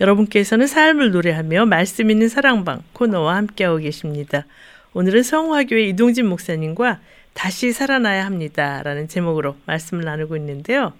[0.00, 4.46] 여러분께서는 삶을 노래하며 말씀 있는 사랑방 코너와 함께하고 계십니다.
[4.94, 7.00] 오늘은 성화교회 이동진 목사님과
[7.34, 10.92] 다시 살아나야 합니다라는 제목으로 말씀을 나누고 있는데요.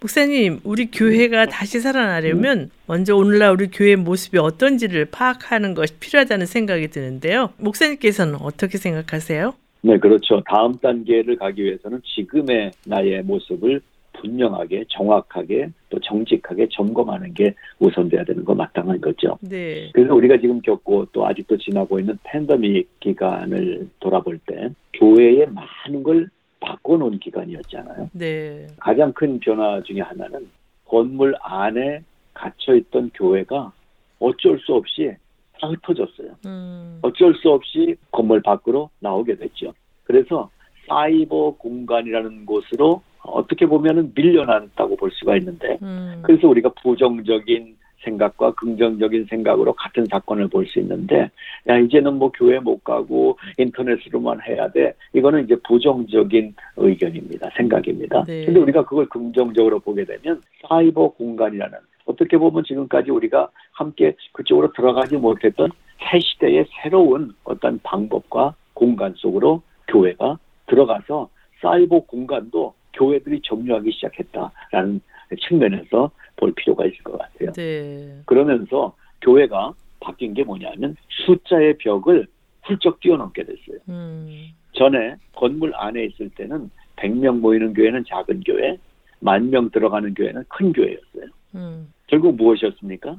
[0.00, 6.88] 목사님, 우리 교회가 다시 살아나려면 먼저 오늘날 우리 교회의 모습이 어떤지를 파악하는 것이 필요하다는 생각이
[6.88, 7.50] 드는데요.
[7.58, 9.54] 목사님께서는 어떻게 생각하세요?
[9.82, 10.42] 네, 그렇죠.
[10.48, 13.80] 다음 단계를 가기 위해서는 지금의 나의 모습을
[14.14, 19.38] 분명하게, 정확하게, 또 정직하게 점검하는 게 우선돼야 되는 거 마땅한 거죠.
[19.40, 19.90] 네.
[19.92, 26.28] 그래서 우리가 지금 겪고 또 아직도 지나고 있는 팬데믹 기간을 돌아볼 때 교회에 많은 걸
[26.60, 28.10] 바꿔놓은 기간이었잖아요.
[28.12, 28.66] 네.
[28.78, 30.48] 가장 큰 변화 중에 하나는
[30.84, 32.02] 건물 안에
[32.34, 33.72] 갇혀있던 교회가
[34.18, 35.14] 어쩔 수 없이
[35.60, 36.34] 다 흩어졌어요.
[36.46, 36.98] 음.
[37.02, 39.72] 어쩔 수 없이 건물 밖으로 나오게 됐죠.
[40.04, 40.50] 그래서
[40.86, 46.20] 사이버 공간이라는 곳으로 어떻게 보면은 밀려났다고 볼 수가 있는데 음.
[46.22, 51.30] 그래서 우리가 부정적인 생각과 긍정적인 생각으로 같은 사건을 볼 수 있는데
[51.68, 58.44] 야 이제는 뭐 교회 못 가고 인터넷으로만 해야 돼 이거는 이제 부정적인 의견입니다 생각입니다 네.
[58.44, 65.16] 근데 우리가 그걸 긍정적으로 보게 되면 사이버 공간이라는 어떻게 보면 지금까지 우리가 함께 그쪽으로 들어가지
[65.16, 65.70] 못했던
[66.10, 71.28] 새 시대의 새로운 어떤 방법과 공간 속으로 교회가 들어가서
[71.60, 75.00] 사이버 공간도 교회들이 점유하기 시작했다라는
[75.48, 77.52] 측면에서 볼 필요가 있을 것 같아요.
[77.52, 78.20] 네.
[78.26, 82.26] 그러면서 교회가 바뀐 게 뭐냐면 숫자의 벽을
[82.62, 83.78] 훌쩍 뛰어넘게 됐어요.
[83.88, 84.48] 음.
[84.72, 88.76] 전에 건물 안에 있을 때는 100명 모이는 교회는 작은 교회,
[89.20, 91.26] 만 명 들어가는 교회는 큰 교회였어요.
[91.54, 91.92] 음.
[92.06, 93.16] 결국 무엇이었습니까?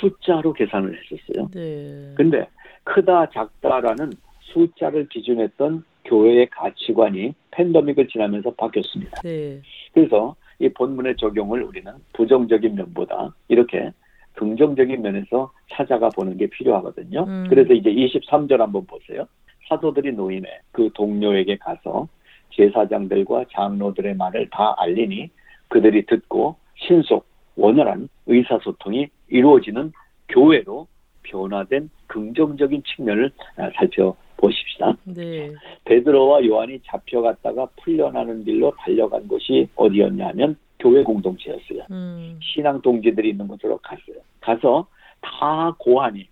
[0.00, 1.48] 숫자로 계산을 했었어요.
[1.52, 2.12] 네.
[2.16, 2.46] 근데
[2.84, 9.22] 크다 작다라는 숫자를 기준했던 교회의 가치관이 팬데믹을 지나면서 바뀌었습니다.
[9.22, 9.60] 네.
[9.92, 13.92] 그래서 이 본문의 적용을 우리는 부정적인 면보다 이렇게
[14.34, 17.24] 긍정적인 면에서 찾아가 보는 게 필요하거든요.
[17.24, 17.46] 음.
[17.48, 19.26] 그래서 이제 23절 한번 보세요.
[19.68, 22.08] 사도들이 노임에 그 동료에게 가서
[22.50, 25.30] 제사장들과 장로들의 말을 다 알리니
[25.68, 27.26] 그들이 듣고 신속
[27.56, 29.92] 원활한 의사소통이 이루어지는
[30.28, 30.86] 교회로
[31.22, 34.14] 변화된 긍정적인 측면을 아, 살펴
[34.52, 34.96] 보십시다.
[35.04, 35.52] 네.
[35.84, 41.84] 베드로와 요한이 잡혀갔다가 풀려나는 길로 달려간 곳이 어디였냐 하면 교회 공동체였어요.
[41.92, 42.38] 음.
[42.42, 44.16] 신앙 동지들이 있는 곳으로 갔어요.
[44.40, 44.86] 가서
[45.20, 46.26] 다 고하니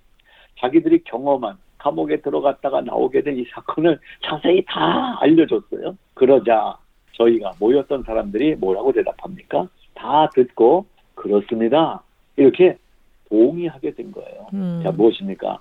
[0.59, 5.97] 자기들이 경험한 감옥에 들어갔다가 나오게 된 이 사건을 자세히 다 알려줬어요.
[6.15, 6.77] 그러자
[7.13, 9.69] 저희가 모였던 사람들이 뭐라고 대답합니까?
[9.95, 10.85] 다 듣고
[11.15, 12.03] 그렇습니다.
[12.37, 12.77] 이렇게
[13.29, 14.49] 동의하게 된 거예요.
[14.53, 14.81] 음.
[14.83, 15.61] 자, 무엇입니까?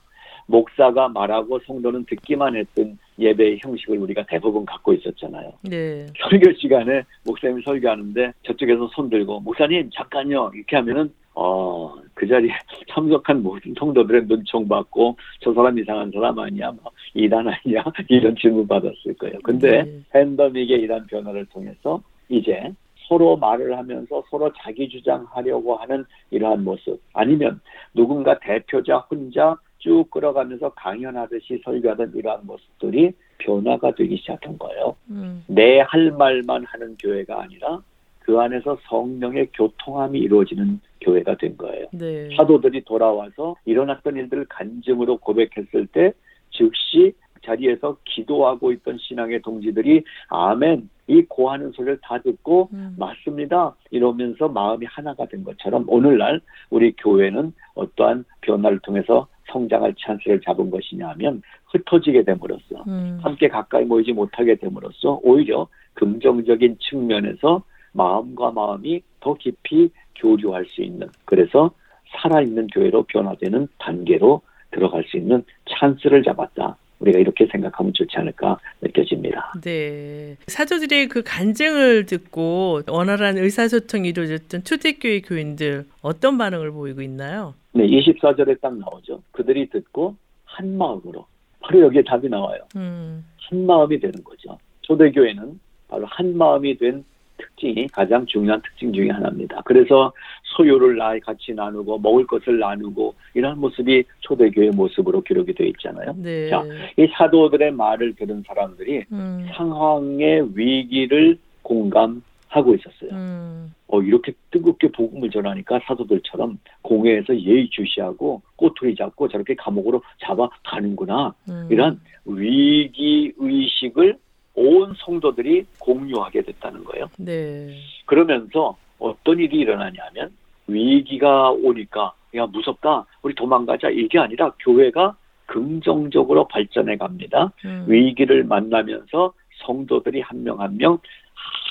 [0.50, 5.52] 목사가 말하고 성도는 듣기만 했던 예배의 형식을 우리가 대부분 갖고 있었잖아요.
[5.64, 6.08] 네.
[6.30, 12.52] 설교 시간에 목사님이 설교하는데 저쪽에서 손 들고 목사님 잠깐요 이렇게 하면은 어 그 자리에
[12.92, 18.68] 참석한 모든 성도들의 눈총 받고 저 사람 이상한 사람 아니야 뭐 이단 아니야 이런 질문
[18.68, 19.40] 받았을 거예요.
[19.42, 20.02] 근데 네.
[20.12, 22.74] 팬데믹의 이런 변화를 통해서 이제
[23.08, 27.62] 서로 말을 하면서 서로 자기 주장하려고 하는 이러한 모습 아니면
[27.94, 34.96] 누군가 대표자 혼자 쭉 끌어가면서 강연하듯이 설교하던 이러한 모습들이 변화가 되기 시작한 거예요.
[35.10, 35.44] 음.
[35.48, 37.82] 내할 말만 하는 교회가 아니라
[38.20, 41.88] 그 안에서 성령의 교통함이 이루어지는 교회가 된 거예요.
[41.92, 42.30] 네.
[42.36, 46.14] 사도들이 돌아와서 일어났던 일들을 간증으로 고백했을 때
[46.52, 47.14] 즉시
[47.44, 52.96] 자리에서 기도하고 있던 신앙의 동지들이 아멘 이 고하는 소리를 다 듣고 음.
[53.00, 60.70] 맞습니다 이러면서 마음이 하나가 된 것처럼 오늘날 우리 교회는 어떠한 변화를 통해서 성장할 찬스를 잡은
[60.70, 63.20] 것이냐 하면 흩어지게 됨으로써 음.
[63.22, 71.08] 함께 가까이 모이지 못하게 됨으로써 오히려 긍정적인 측면에서 마음과 마음이 더 깊이 교류할 수 있는
[71.26, 71.72] 그래서
[72.12, 74.42] 살아있는 교회로 변화되는 단계로
[74.72, 76.78] 들어갈 수 있는 찬스를 잡았다.
[77.00, 79.54] 우리가 이렇게 생각하면 좋지 않을까 느껴집니다.
[79.62, 80.36] 네.
[80.48, 87.56] 사도들의 그 간증을 듣고 원활한 의사소통이 이루어졌던 초대교회 교인들 어떤 반응을 보이고 있나요?
[87.74, 89.22] 네, 24절에 딱 나오죠.
[89.32, 91.26] 그들이 듣고 한 마음으로
[91.62, 92.60] 바로 여기에 답이 나와요.
[92.76, 93.26] 음.
[93.50, 94.58] 한 마음이 되는 거죠.
[94.82, 97.04] 초대교회는 바로 한 마음이 된
[97.40, 99.62] 특징이 가장 중요한 특징 중에 하나입니다.
[99.66, 100.12] 그래서
[100.56, 106.14] 소유를 나 같이 나누고 먹을 것을 나누고 이런 모습이 초대교회 모습으로 기록이 되어 있잖아요.
[106.18, 106.50] 네.
[106.50, 106.64] 자,
[106.98, 109.48] 이 사도들의 말을 들은 사람들이 음.
[109.54, 113.12] 상황의 위기를 공감하고 있었어요.
[113.12, 113.74] 음.
[113.88, 121.34] 어, 이렇게 뜨겁게 복음을 전하니까 사도들처럼 공회에서 예의주시하고 꼬투리 잡고 저렇게 감옥으로 잡아가는구나.
[121.50, 121.68] 음.
[121.72, 124.18] 이런 위기 의식을
[124.60, 127.06] 온 성도들이 공유하게 됐다는 거예요.
[127.18, 127.70] 네.
[128.06, 130.32] 그러면서 어떤 일이 일어나냐면
[130.68, 137.52] 위기가 오니까 야 무섭다 우리 도망가자 이게 아니라 교회가 긍정적으로 발전해 갑니다.
[137.66, 137.86] 음.
[137.88, 139.34] 위기를 만나면서
[139.66, 141.00] 성도들이 한 명 한 명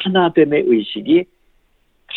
[0.05, 1.25] 하나됨의 의식이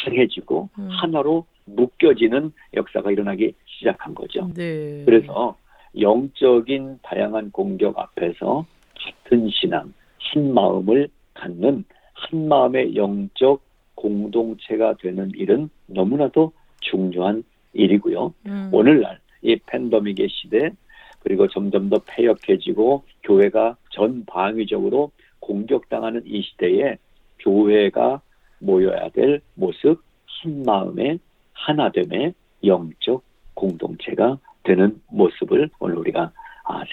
[0.05, 0.87] 강해지고 음.
[0.89, 4.49] 하나로 묶여지는 역사가 일어나기 시작한 거죠.
[4.55, 5.03] 네.
[5.05, 5.55] 그래서
[5.99, 8.65] 영적인 다양한 공격 앞에서
[8.95, 9.93] 같은 신앙,
[10.33, 13.61] 한 마음을 갖는 한 마음의 영적
[13.95, 18.33] 공동체가 되는 일은 너무나도 중요한 일이고요.
[18.47, 18.69] 음.
[18.71, 20.71] 오늘날 이 팬데믹의 시대
[21.19, 26.97] 그리고 점점 더 폐역해지고 교회가 전방위적으로 공격당하는 이 시대에
[27.39, 28.21] 교회가
[28.59, 31.19] 모여야 될 모습 한 마음의
[31.53, 33.23] 하나됨의 영적
[33.53, 36.31] 공동체가 되는 모습을 오늘 우리가 아,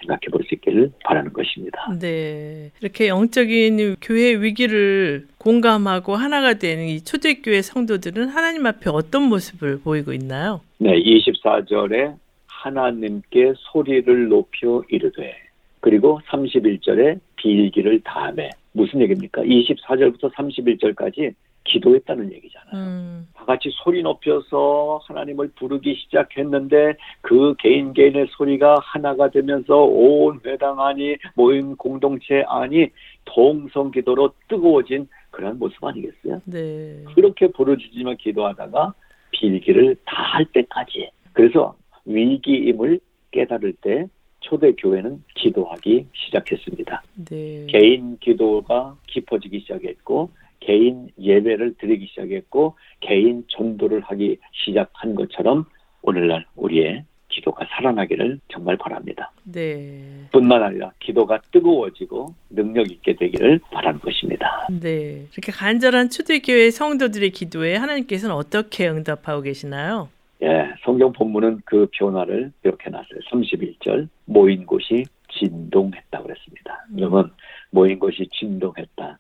[0.01, 1.79] 생각해 볼 수 있기를 바라는 것입니다.
[2.01, 2.71] 네.
[2.81, 10.13] 이렇게 영적인 교회 위기를 공감하고 하나가 되는 이 초대교회 성도들은 하나님 앞에 어떤 모습을 보이고
[10.13, 10.61] 있나요?
[10.79, 12.17] 네, 24절에
[12.47, 15.35] 하나님께 소리를 높여 이르되
[15.81, 19.43] 그리고 31절에 빌기를 다음에 무슨 얘기입니까?
[19.43, 21.35] 24절부터 31절까지
[21.69, 22.75] 기도했다는 얘기잖아요.
[22.75, 23.29] 음.
[23.35, 30.81] 다 같이 소리 높여서 하나님을 부르기 시작했는데 그 개인 개인의 소리가 하나가 되면서 온 회당
[30.81, 32.89] 안이 모임 공동체 안이
[33.25, 36.41] 동성 기도로 뜨거워진 그런 모습 아니겠어요?
[36.47, 37.05] 네.
[37.15, 38.95] 그렇게 부르짖으며 기도하다가
[39.33, 43.01] 빌기를 다 할 때까지 그래서 위기임을
[43.33, 44.07] 깨달을 때
[44.41, 47.03] 초대 교회는 기도하기 시작했습니다.
[47.29, 47.67] 네.
[47.69, 50.31] 개인 기도가 깊어지기 시작했고
[50.61, 55.65] 개인 예배를 드리기 시작했고 개인 전도를 하기 시작한 것처럼
[56.03, 59.31] 오늘날 우리의 기도가 살아나기를 정말 바랍니다.
[59.45, 60.27] 네.
[60.33, 64.67] 뿐만 아니라 기도가 뜨거워지고 능력 있게 되기를 바라는 것입니다.
[64.81, 65.27] 네.
[65.33, 70.09] 이렇게 간절한 초대교회 성도들의 기도에 하나님께서는 어떻게 응답하고 계시나요?
[70.43, 73.21] 예, 성경 본문은 그 변화를 이렇게 놨어요.
[73.31, 76.87] 31절 모인 곳이 진동했다 그랬습니다.
[76.91, 76.97] 음.
[76.97, 77.33] 그러면
[77.71, 79.19] 모인 곳이 진동했다.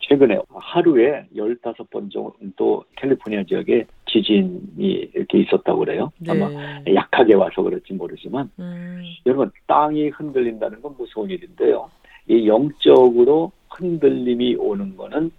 [0.00, 6.10] 최근에 하루에 15번 정도 캘리포니아 지역에 지진이 이렇게 있었다고 그래요.
[6.18, 6.32] 네.
[6.32, 6.50] 아마
[6.94, 9.02] 약하게 와서 그럴지 모르지만 음.
[9.26, 11.90] 여러분 땅이 흔들린다는 건 무서운 일인데요.
[12.28, 15.30] 이 영적으로 흔들림이 오는 거는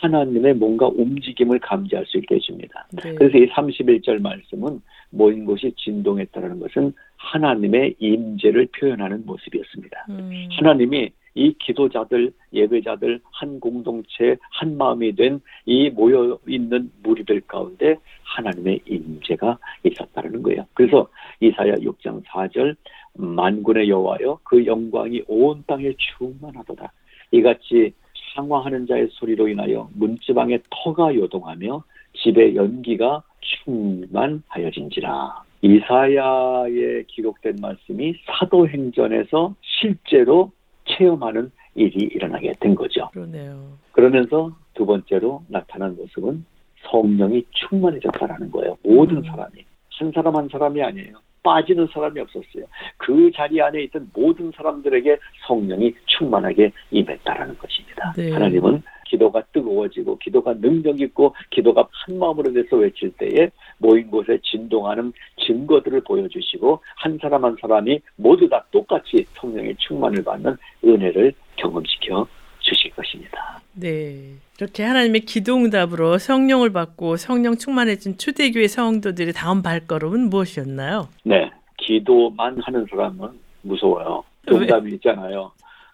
[0.00, 2.88] 하나님의 뭔가 움직임을 감지할 수 있게 해줍니다.
[2.92, 3.14] 네.
[3.14, 4.80] 그래서 이 31절 말씀은
[5.10, 10.06] 모인 곳이 진동했다는 것은 하나님의 임재를 표현하는 모습이었습니다.
[10.10, 10.48] 음.
[10.52, 18.80] 하나님이 이 기도자들, 예배자들 한 공동체 한 마음이 된 이 모여 있는 무리들 가운데 하나님의
[18.86, 20.66] 임재가 있었다는 거예요.
[20.74, 21.08] 그래서
[21.40, 22.76] 이사야 6장 4절
[23.14, 26.92] 만군의 여호와여 그 영광이 온 땅에 충만하도다.
[27.32, 27.92] 이같이
[28.34, 31.82] 상황하는 자의 소리로 인하여 문지방에 터가 요동하며
[32.14, 35.42] 집에 연기가 충만하여진지라.
[35.62, 40.52] 이사야에 기록된 말씀이 사도행전에서 실제로
[40.90, 43.08] 체험하는 일이 일어나게 된 거죠.
[43.12, 43.78] 그러네요.
[43.92, 46.44] 그러면서 두 번째로 나타난 모습은
[46.90, 48.76] 성령이 충만해졌다라는 거예요.
[48.82, 49.22] 모든 음.
[49.24, 49.64] 사람이
[49.98, 51.12] 한 사람 한 사람이 아니에요.
[51.42, 52.64] 빠지는 사람이 없었어요.
[52.96, 55.16] 그 자리 안에 있던 모든 사람들에게
[55.46, 58.12] 성령이 충만하게 임했다라는 것입니다.
[58.16, 58.30] 네.
[58.30, 65.12] 하나님은 기도가 뜨거워지고 기도가 능력 있고 기도가 한 마음으로 돼서 외칠 때에 모인 곳에 진동하는
[65.44, 72.26] 증거들을 보여주시고 한 사람 한 사람이 모두 다 똑같이 성령의 충만을 받는 은혜를 경험시켜
[72.60, 73.60] 주실 것입니다.
[73.72, 74.34] 네.
[74.58, 81.08] 이렇게 하나님의 기도응답으로 성령을 받고 성령 충만해진 초대교회 성도들의 다음 발걸음은 무엇이었나요?
[81.24, 81.50] 네.
[81.78, 83.28] 기도만 하는 사람은
[83.62, 84.22] 무서워요.
[84.50, 85.50] 응답이 있잖아요.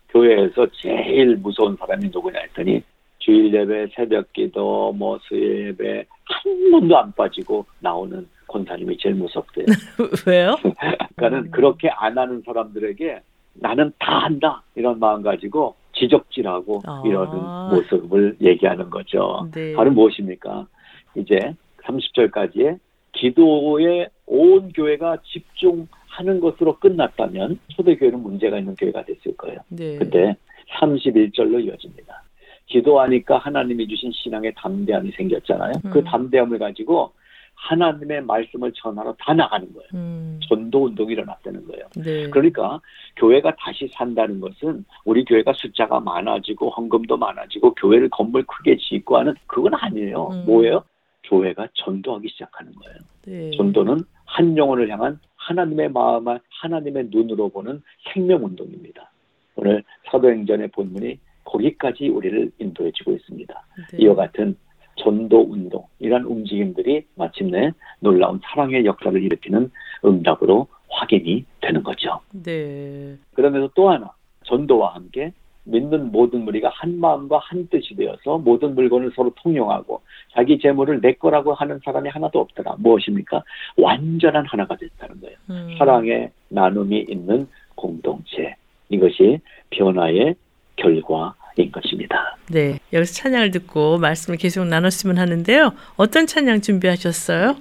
[0.08, 2.82] 교회에서 제일 무서운 사람이 누구냐 했더니
[3.27, 9.66] 주일 예배, 새벽 기도, 뭐 수요 예배 한 번도 안 빠지고 나오는 권사님이 제일 무섭대요.
[10.29, 10.57] 왜요?
[11.16, 13.20] 그러니까는 그렇게 안 하는 사람들에게
[13.55, 17.03] 나는 다 한다 이런 마음 가지고 지적질하고 아.
[17.05, 19.49] 이러는 모습을 얘기하는 거죠.
[19.53, 19.74] 네.
[19.74, 20.68] 바로 무엇입니까?
[21.16, 21.53] 이제
[21.83, 22.79] 30절까지의
[23.12, 29.59] 기도에 온 교회가 집중하는 것으로 끝났다면 초대교회는 문제가 있는 교회가 됐을 거예요.
[29.70, 29.97] 네.
[29.99, 30.37] 근데
[30.79, 32.26] 31절로 이어집니다.
[32.66, 35.72] 기도하니까 하나님이 주신 신앙의 담대함이 생겼잖아요.
[35.90, 36.04] 그 음.
[36.04, 37.12] 담대함을 가지고
[37.54, 39.88] 하나님의 말씀을 전하러 다 나가는 거예요.
[39.94, 40.38] 음.
[40.48, 41.86] 전도 운동이 일어났다는 거예요.
[41.96, 42.28] 네.
[42.28, 42.80] 그러니까
[43.16, 49.34] 교회가 다시 산다는 것은 우리 교회가 숫자가 많아지고 헌금도 많아지고 교회를 건물 크게 짓고 하는
[49.46, 50.28] 그건 아니에요.
[50.28, 50.44] 음.
[50.46, 50.84] 뭐예요?
[51.24, 52.98] 교회가 전도하기 시작하는 거예요.
[53.26, 53.50] 네.
[53.56, 59.10] 전도는 한 영혼을 향한 하나님의 마음을 하나님의 눈으로 보는 생명 운동입니다.
[59.56, 63.66] 오늘 사도행전의 본문이 거기까지 우리를 인도해 주고 있습니다.
[63.92, 63.99] 네.
[63.99, 64.57] 이와 같은
[64.97, 67.70] 전도 운동 이런 움직임들이 마침내
[68.01, 69.70] 놀라운 사랑의 역사를 일으키는
[70.05, 72.20] 응답으로 확인이 되는 거죠.
[72.32, 73.16] 네.
[73.34, 74.11] 그러면서 또 하나
[74.44, 75.32] 전도와 함께
[75.64, 80.01] 믿는 모든 무리가 한 마음과 한 뜻이 되어서 모든 물건을 서로 통용하고
[80.32, 82.76] 자기 재물을 내 거라고 하는 사람이 하나도 없더라.
[82.78, 83.42] 무엇입니까?
[83.76, 85.36] 완전한 하나가 됐다는 거예요.
[85.51, 85.74] 음.
[85.76, 88.55] 사랑의 나눔이 있는 공동체.
[88.88, 89.40] 이것이
[89.70, 90.36] 변화의
[90.77, 92.37] 결과인 것입니다.
[92.51, 92.79] 네.
[92.93, 95.72] 여기서 찬양을 듣고 말씀을 계속 나눴으면 하는데요.
[95.97, 97.57] 어떤 찬양 준비하셨어요?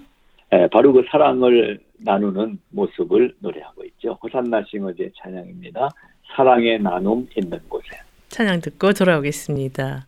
[0.54, 4.18] 예, 바로 그 사랑을 나누는 모습을 노래하고 있죠.
[4.22, 5.90] 호산나 싱어즈의 찬양입니다.
[6.36, 7.88] 사랑의 나눔 있는 곳에.
[8.30, 10.08] 찬양 듣고 돌아오겠습니다.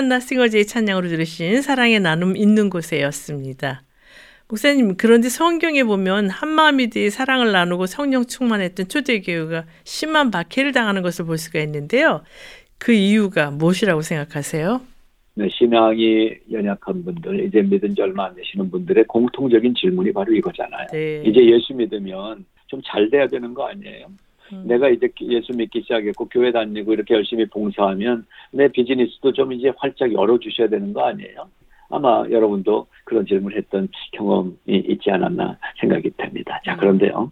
[0.00, 3.82] 산나 싱어제의 찬양으로 들으신 사랑의 나눔 있는 곳에였습니다.
[4.48, 11.36] 목사님, 그런데 성경에 보면 한마음이디 사랑을 나누고 성령 충만했던 초대교회가 심한 박해를 당하는 것을 볼
[11.36, 12.22] 수가 있는데요.
[12.78, 14.80] 그 이유가 무엇이라고 생각하세요?
[15.34, 20.86] 네, 신앙이 연약한 분들, 이제 믿은 지 얼마 안 되시는 분들의 공통적인 질문이 바로 이거잖아요.
[20.92, 21.22] 네.
[21.26, 24.06] 이제 예수 믿으면 좀 잘 돼야 되는 거 아니에요?
[24.52, 24.64] 음.
[24.66, 30.12] 내가 이제 예수 믿기 시작했고 교회 다니고 이렇게 열심히 봉사하면 내 비즈니스도 좀 이제 활짝
[30.12, 31.48] 열어주셔야 되는 거 아니에요?
[31.90, 36.60] 아마 여러분도 그런 질문을 했던 경험이 있지 않았나 생각이 됩니다.
[36.64, 37.30] 자, 그런데요.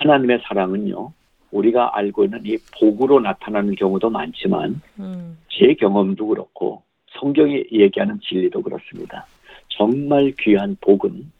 [0.00, 1.12] 하나님의 사랑은요.
[1.50, 6.82] 우리가 알고 있는 이 복으로 나타나는 경우도 많지만 음, 제 경험도 그렇고
[7.18, 9.26] 성경이 얘기하는 진리도 그렇습니다.
[9.68, 11.32] 정말 귀한 복은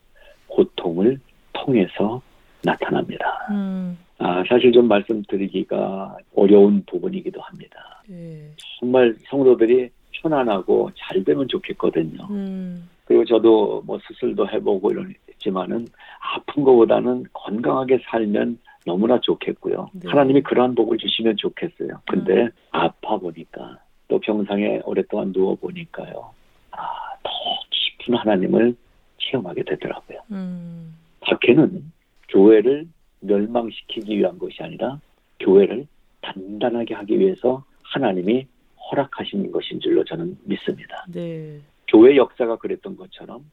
[0.48, 1.20] 고통을
[1.53, 2.20] 통해서
[2.62, 3.46] 나타납니다.
[3.51, 8.03] 음, 아, 사실 좀 말씀드리기가 어려운 부분이기도 합니다.
[8.07, 8.51] 네.
[8.79, 12.27] 정말 성도들이 편안하고 잘 되면 좋겠거든요.
[12.29, 15.87] 음, 그리고 저도 뭐 수술도 해보고 이러지만은
[16.21, 19.89] 아픈 것보다는 건강하게 살면 너무나 좋겠고요.
[19.95, 20.11] 네.
[20.11, 22.03] 하나님이 그러한 복을 주시면 좋겠어요.
[22.11, 26.31] 근데 아파 보니까 또 병상에 오랫동안 누워 보니까요.
[26.73, 26.79] 아,
[27.23, 27.31] 더
[27.71, 28.77] 깊은 하나님을
[29.18, 30.18] 체험하게 되더라고요.
[30.31, 31.91] 음, 박해는
[32.29, 32.87] 교회를
[33.21, 35.01] 멸망시키기 위한 것이 아니라
[35.41, 35.87] 교회를
[36.21, 38.47] 단단하게 하기 위해서 하나님이
[38.91, 41.05] 허락하신 것인 줄로 저는 믿습니다.
[41.09, 41.61] 네.
[41.89, 43.45] 교회 역사가 그랬던 것처럼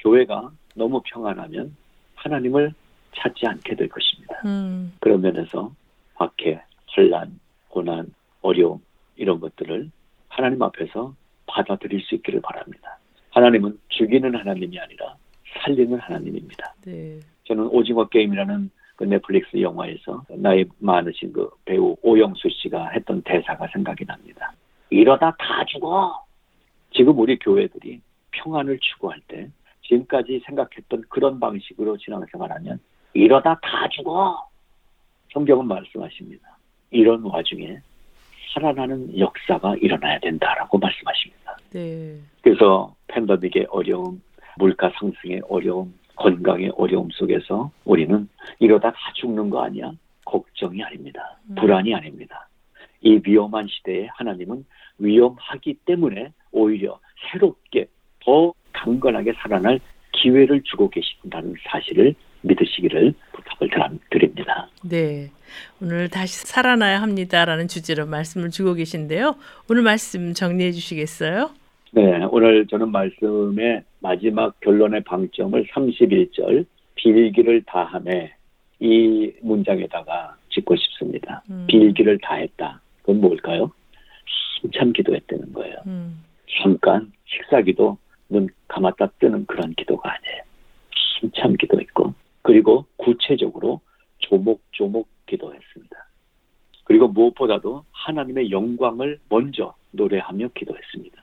[0.00, 1.76] 교회가 너무 평안하면
[2.14, 2.72] 하나님을
[3.16, 4.40] 찾지 않게 될 것입니다.
[4.44, 5.72] 음, 그런 면에서
[6.14, 6.60] 박해,
[6.96, 7.38] 혼란,
[7.68, 8.12] 고난,
[8.42, 8.80] 어려움
[9.16, 9.90] 이런 것들을
[10.28, 11.14] 하나님 앞에서
[11.46, 12.98] 받아들일 수 있기를 바랍니다.
[13.30, 15.16] 하나님은 죽이는 하나님이 아니라
[15.62, 16.74] 살리는 하나님입니다.
[16.84, 17.18] 네.
[17.44, 24.04] 저는 오징어 게임이라는 그 넷플릭스 영화에서 나이 많으신 그 배우 오영수 씨가 했던 대사가 생각이
[24.04, 24.52] 납니다.
[24.90, 26.20] 이러다 다 죽어.
[26.90, 28.00] 지금 우리 교회들이
[28.32, 29.48] 평안을 추구할 때
[29.82, 32.80] 지금까지 생각했던 그런 방식으로 신앙생활하면
[33.14, 34.44] 이러다 다 죽어.
[35.32, 36.58] 성경은 말씀하십니다.
[36.90, 37.78] 이런 와중에
[38.52, 41.56] 살아나는 역사가 일어나야 된다라고 말씀하십니다.
[41.70, 42.18] 네.
[42.42, 44.20] 그래서 팬데믹의 어려움,
[44.56, 49.92] 물가 상승의 어려움, 건강의 어려움 속에서 우리는 이러다 다 죽는 거 아니야?
[50.24, 51.38] 걱정이 아닙니다.
[51.50, 51.54] 음.
[51.54, 52.48] 불안이 아닙니다.
[53.00, 54.64] 이 위험한 시대에 하나님은
[54.98, 56.98] 위험하기 때문에 오히려
[57.30, 57.86] 새롭게
[58.24, 59.80] 더 강건하게 살아날
[60.12, 63.70] 기회를 주고 계신다는 사실을 믿으시기를 부탁을
[64.10, 64.68] 드립니다.
[64.84, 65.30] 네.
[65.80, 69.36] 오늘 다시 살아나야 합니다라는 주제로 말씀을 주고 계신데요.
[69.70, 71.50] 오늘 말씀 정리해 주시겠어요?
[71.92, 76.66] 네, 오늘 저는 말씀의 마지막 결론의 방점을 31절
[76.96, 78.34] 빌기를 다함에
[78.80, 81.42] 이 문장에다가 짓고 싶습니다.
[81.50, 81.66] 음.
[81.68, 82.80] 빌기를 다했다.
[83.00, 83.72] 그건 뭘까요?
[84.62, 85.76] 한참 기도했다는 거예요.
[85.86, 86.22] 음,
[86.62, 87.96] 잠깐 식사기도
[88.28, 90.42] 눈 감았다 뜨는 그런 기도가 아니에요.
[91.20, 92.12] 한참 기도했고
[92.42, 93.80] 그리고 구체적으로
[94.18, 95.96] 조목조목 기도했습니다.
[96.84, 101.22] 그리고 무엇보다도 하나님의 영광을 먼저 노래하며 기도했습니다.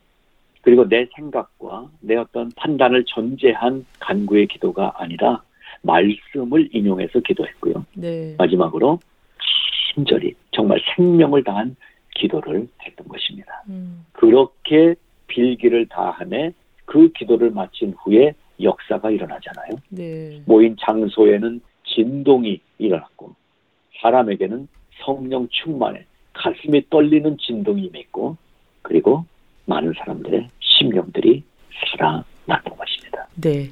[0.66, 5.43] 그리고 내 생각과 내 어떤 판단을 전제한 간구의 기도가 아니라
[5.84, 7.86] 말씀을 인용해서 기도했고요.
[7.93, 8.34] 네.
[8.39, 8.97] 마지막으로
[9.93, 11.76] 친절히 정말 생명을 다한
[12.16, 13.61] 기도를 했던 것입니다.
[13.70, 14.95] 음, 그렇게
[15.28, 16.51] 빌기를 다함에
[16.86, 19.70] 그 기도를 마친 후에 역사가 일어나잖아요.
[19.89, 20.41] 네.
[20.47, 23.36] 모인 장소에는 진동이 일어났고
[24.01, 24.68] 사람에게는
[25.03, 28.36] 성령 충만에 가슴이 떨리는 진동이 임했고
[28.82, 29.26] 그리고
[29.66, 31.43] 많은 사람들의 심령들이
[31.91, 33.28] 살아났던 것입니다.
[33.36, 33.72] 네.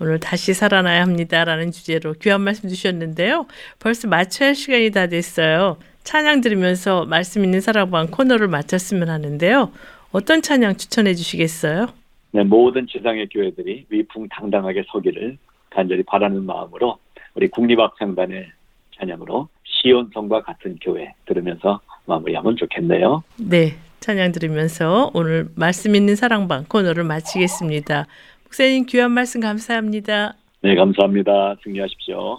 [0.00, 3.46] 오늘 다시 살아나야 합니다라는 주제로 귀한 말씀 주셨는데요.
[3.78, 5.78] 벌써 마쳐야 할 시간이 다 됐어요.
[6.02, 9.70] 찬양 들으면서 말씀 있는 사랑방 코너를 마쳤으면 하는데요.
[10.12, 11.88] 어떤 찬양 추천해 주시겠어요?
[12.32, 15.38] 네, 모든 지상의 교회들이 위풍당당하게 서기를
[15.70, 16.98] 간절히 바라는 마음으로
[17.34, 18.50] 우리 국립악창단의
[18.98, 23.22] 찬양으로 시온성과 같은 교회 들으면서 마무리하면 좋겠네요.
[23.38, 23.76] 네.
[24.04, 28.06] 찬양 들으면서 오늘 말씀 있는 사랑방 코너를 마치겠습니다.
[28.44, 30.34] 목사님 귀한 말씀 감사합니다.
[30.62, 31.56] 네, 감사합니다.
[31.64, 32.38] 승리하십시오.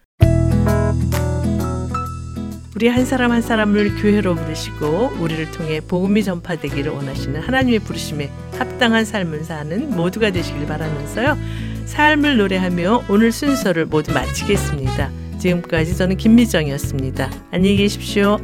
[2.81, 9.05] 우리 한 사람 한 사람을 교회로 부르시고 우리를 통해 복음이 전파되기를 원하시는 하나님의 부르심에 합당한
[9.05, 11.37] 삶을 사는 모두가 되시길 바라면서요.
[11.85, 15.11] 삶을 노래하며 오늘 순서를 모두 마치겠습니다.
[15.37, 17.29] 지금까지 저는 김미정이었습니다.
[17.51, 18.39] 안녕히 계십시오.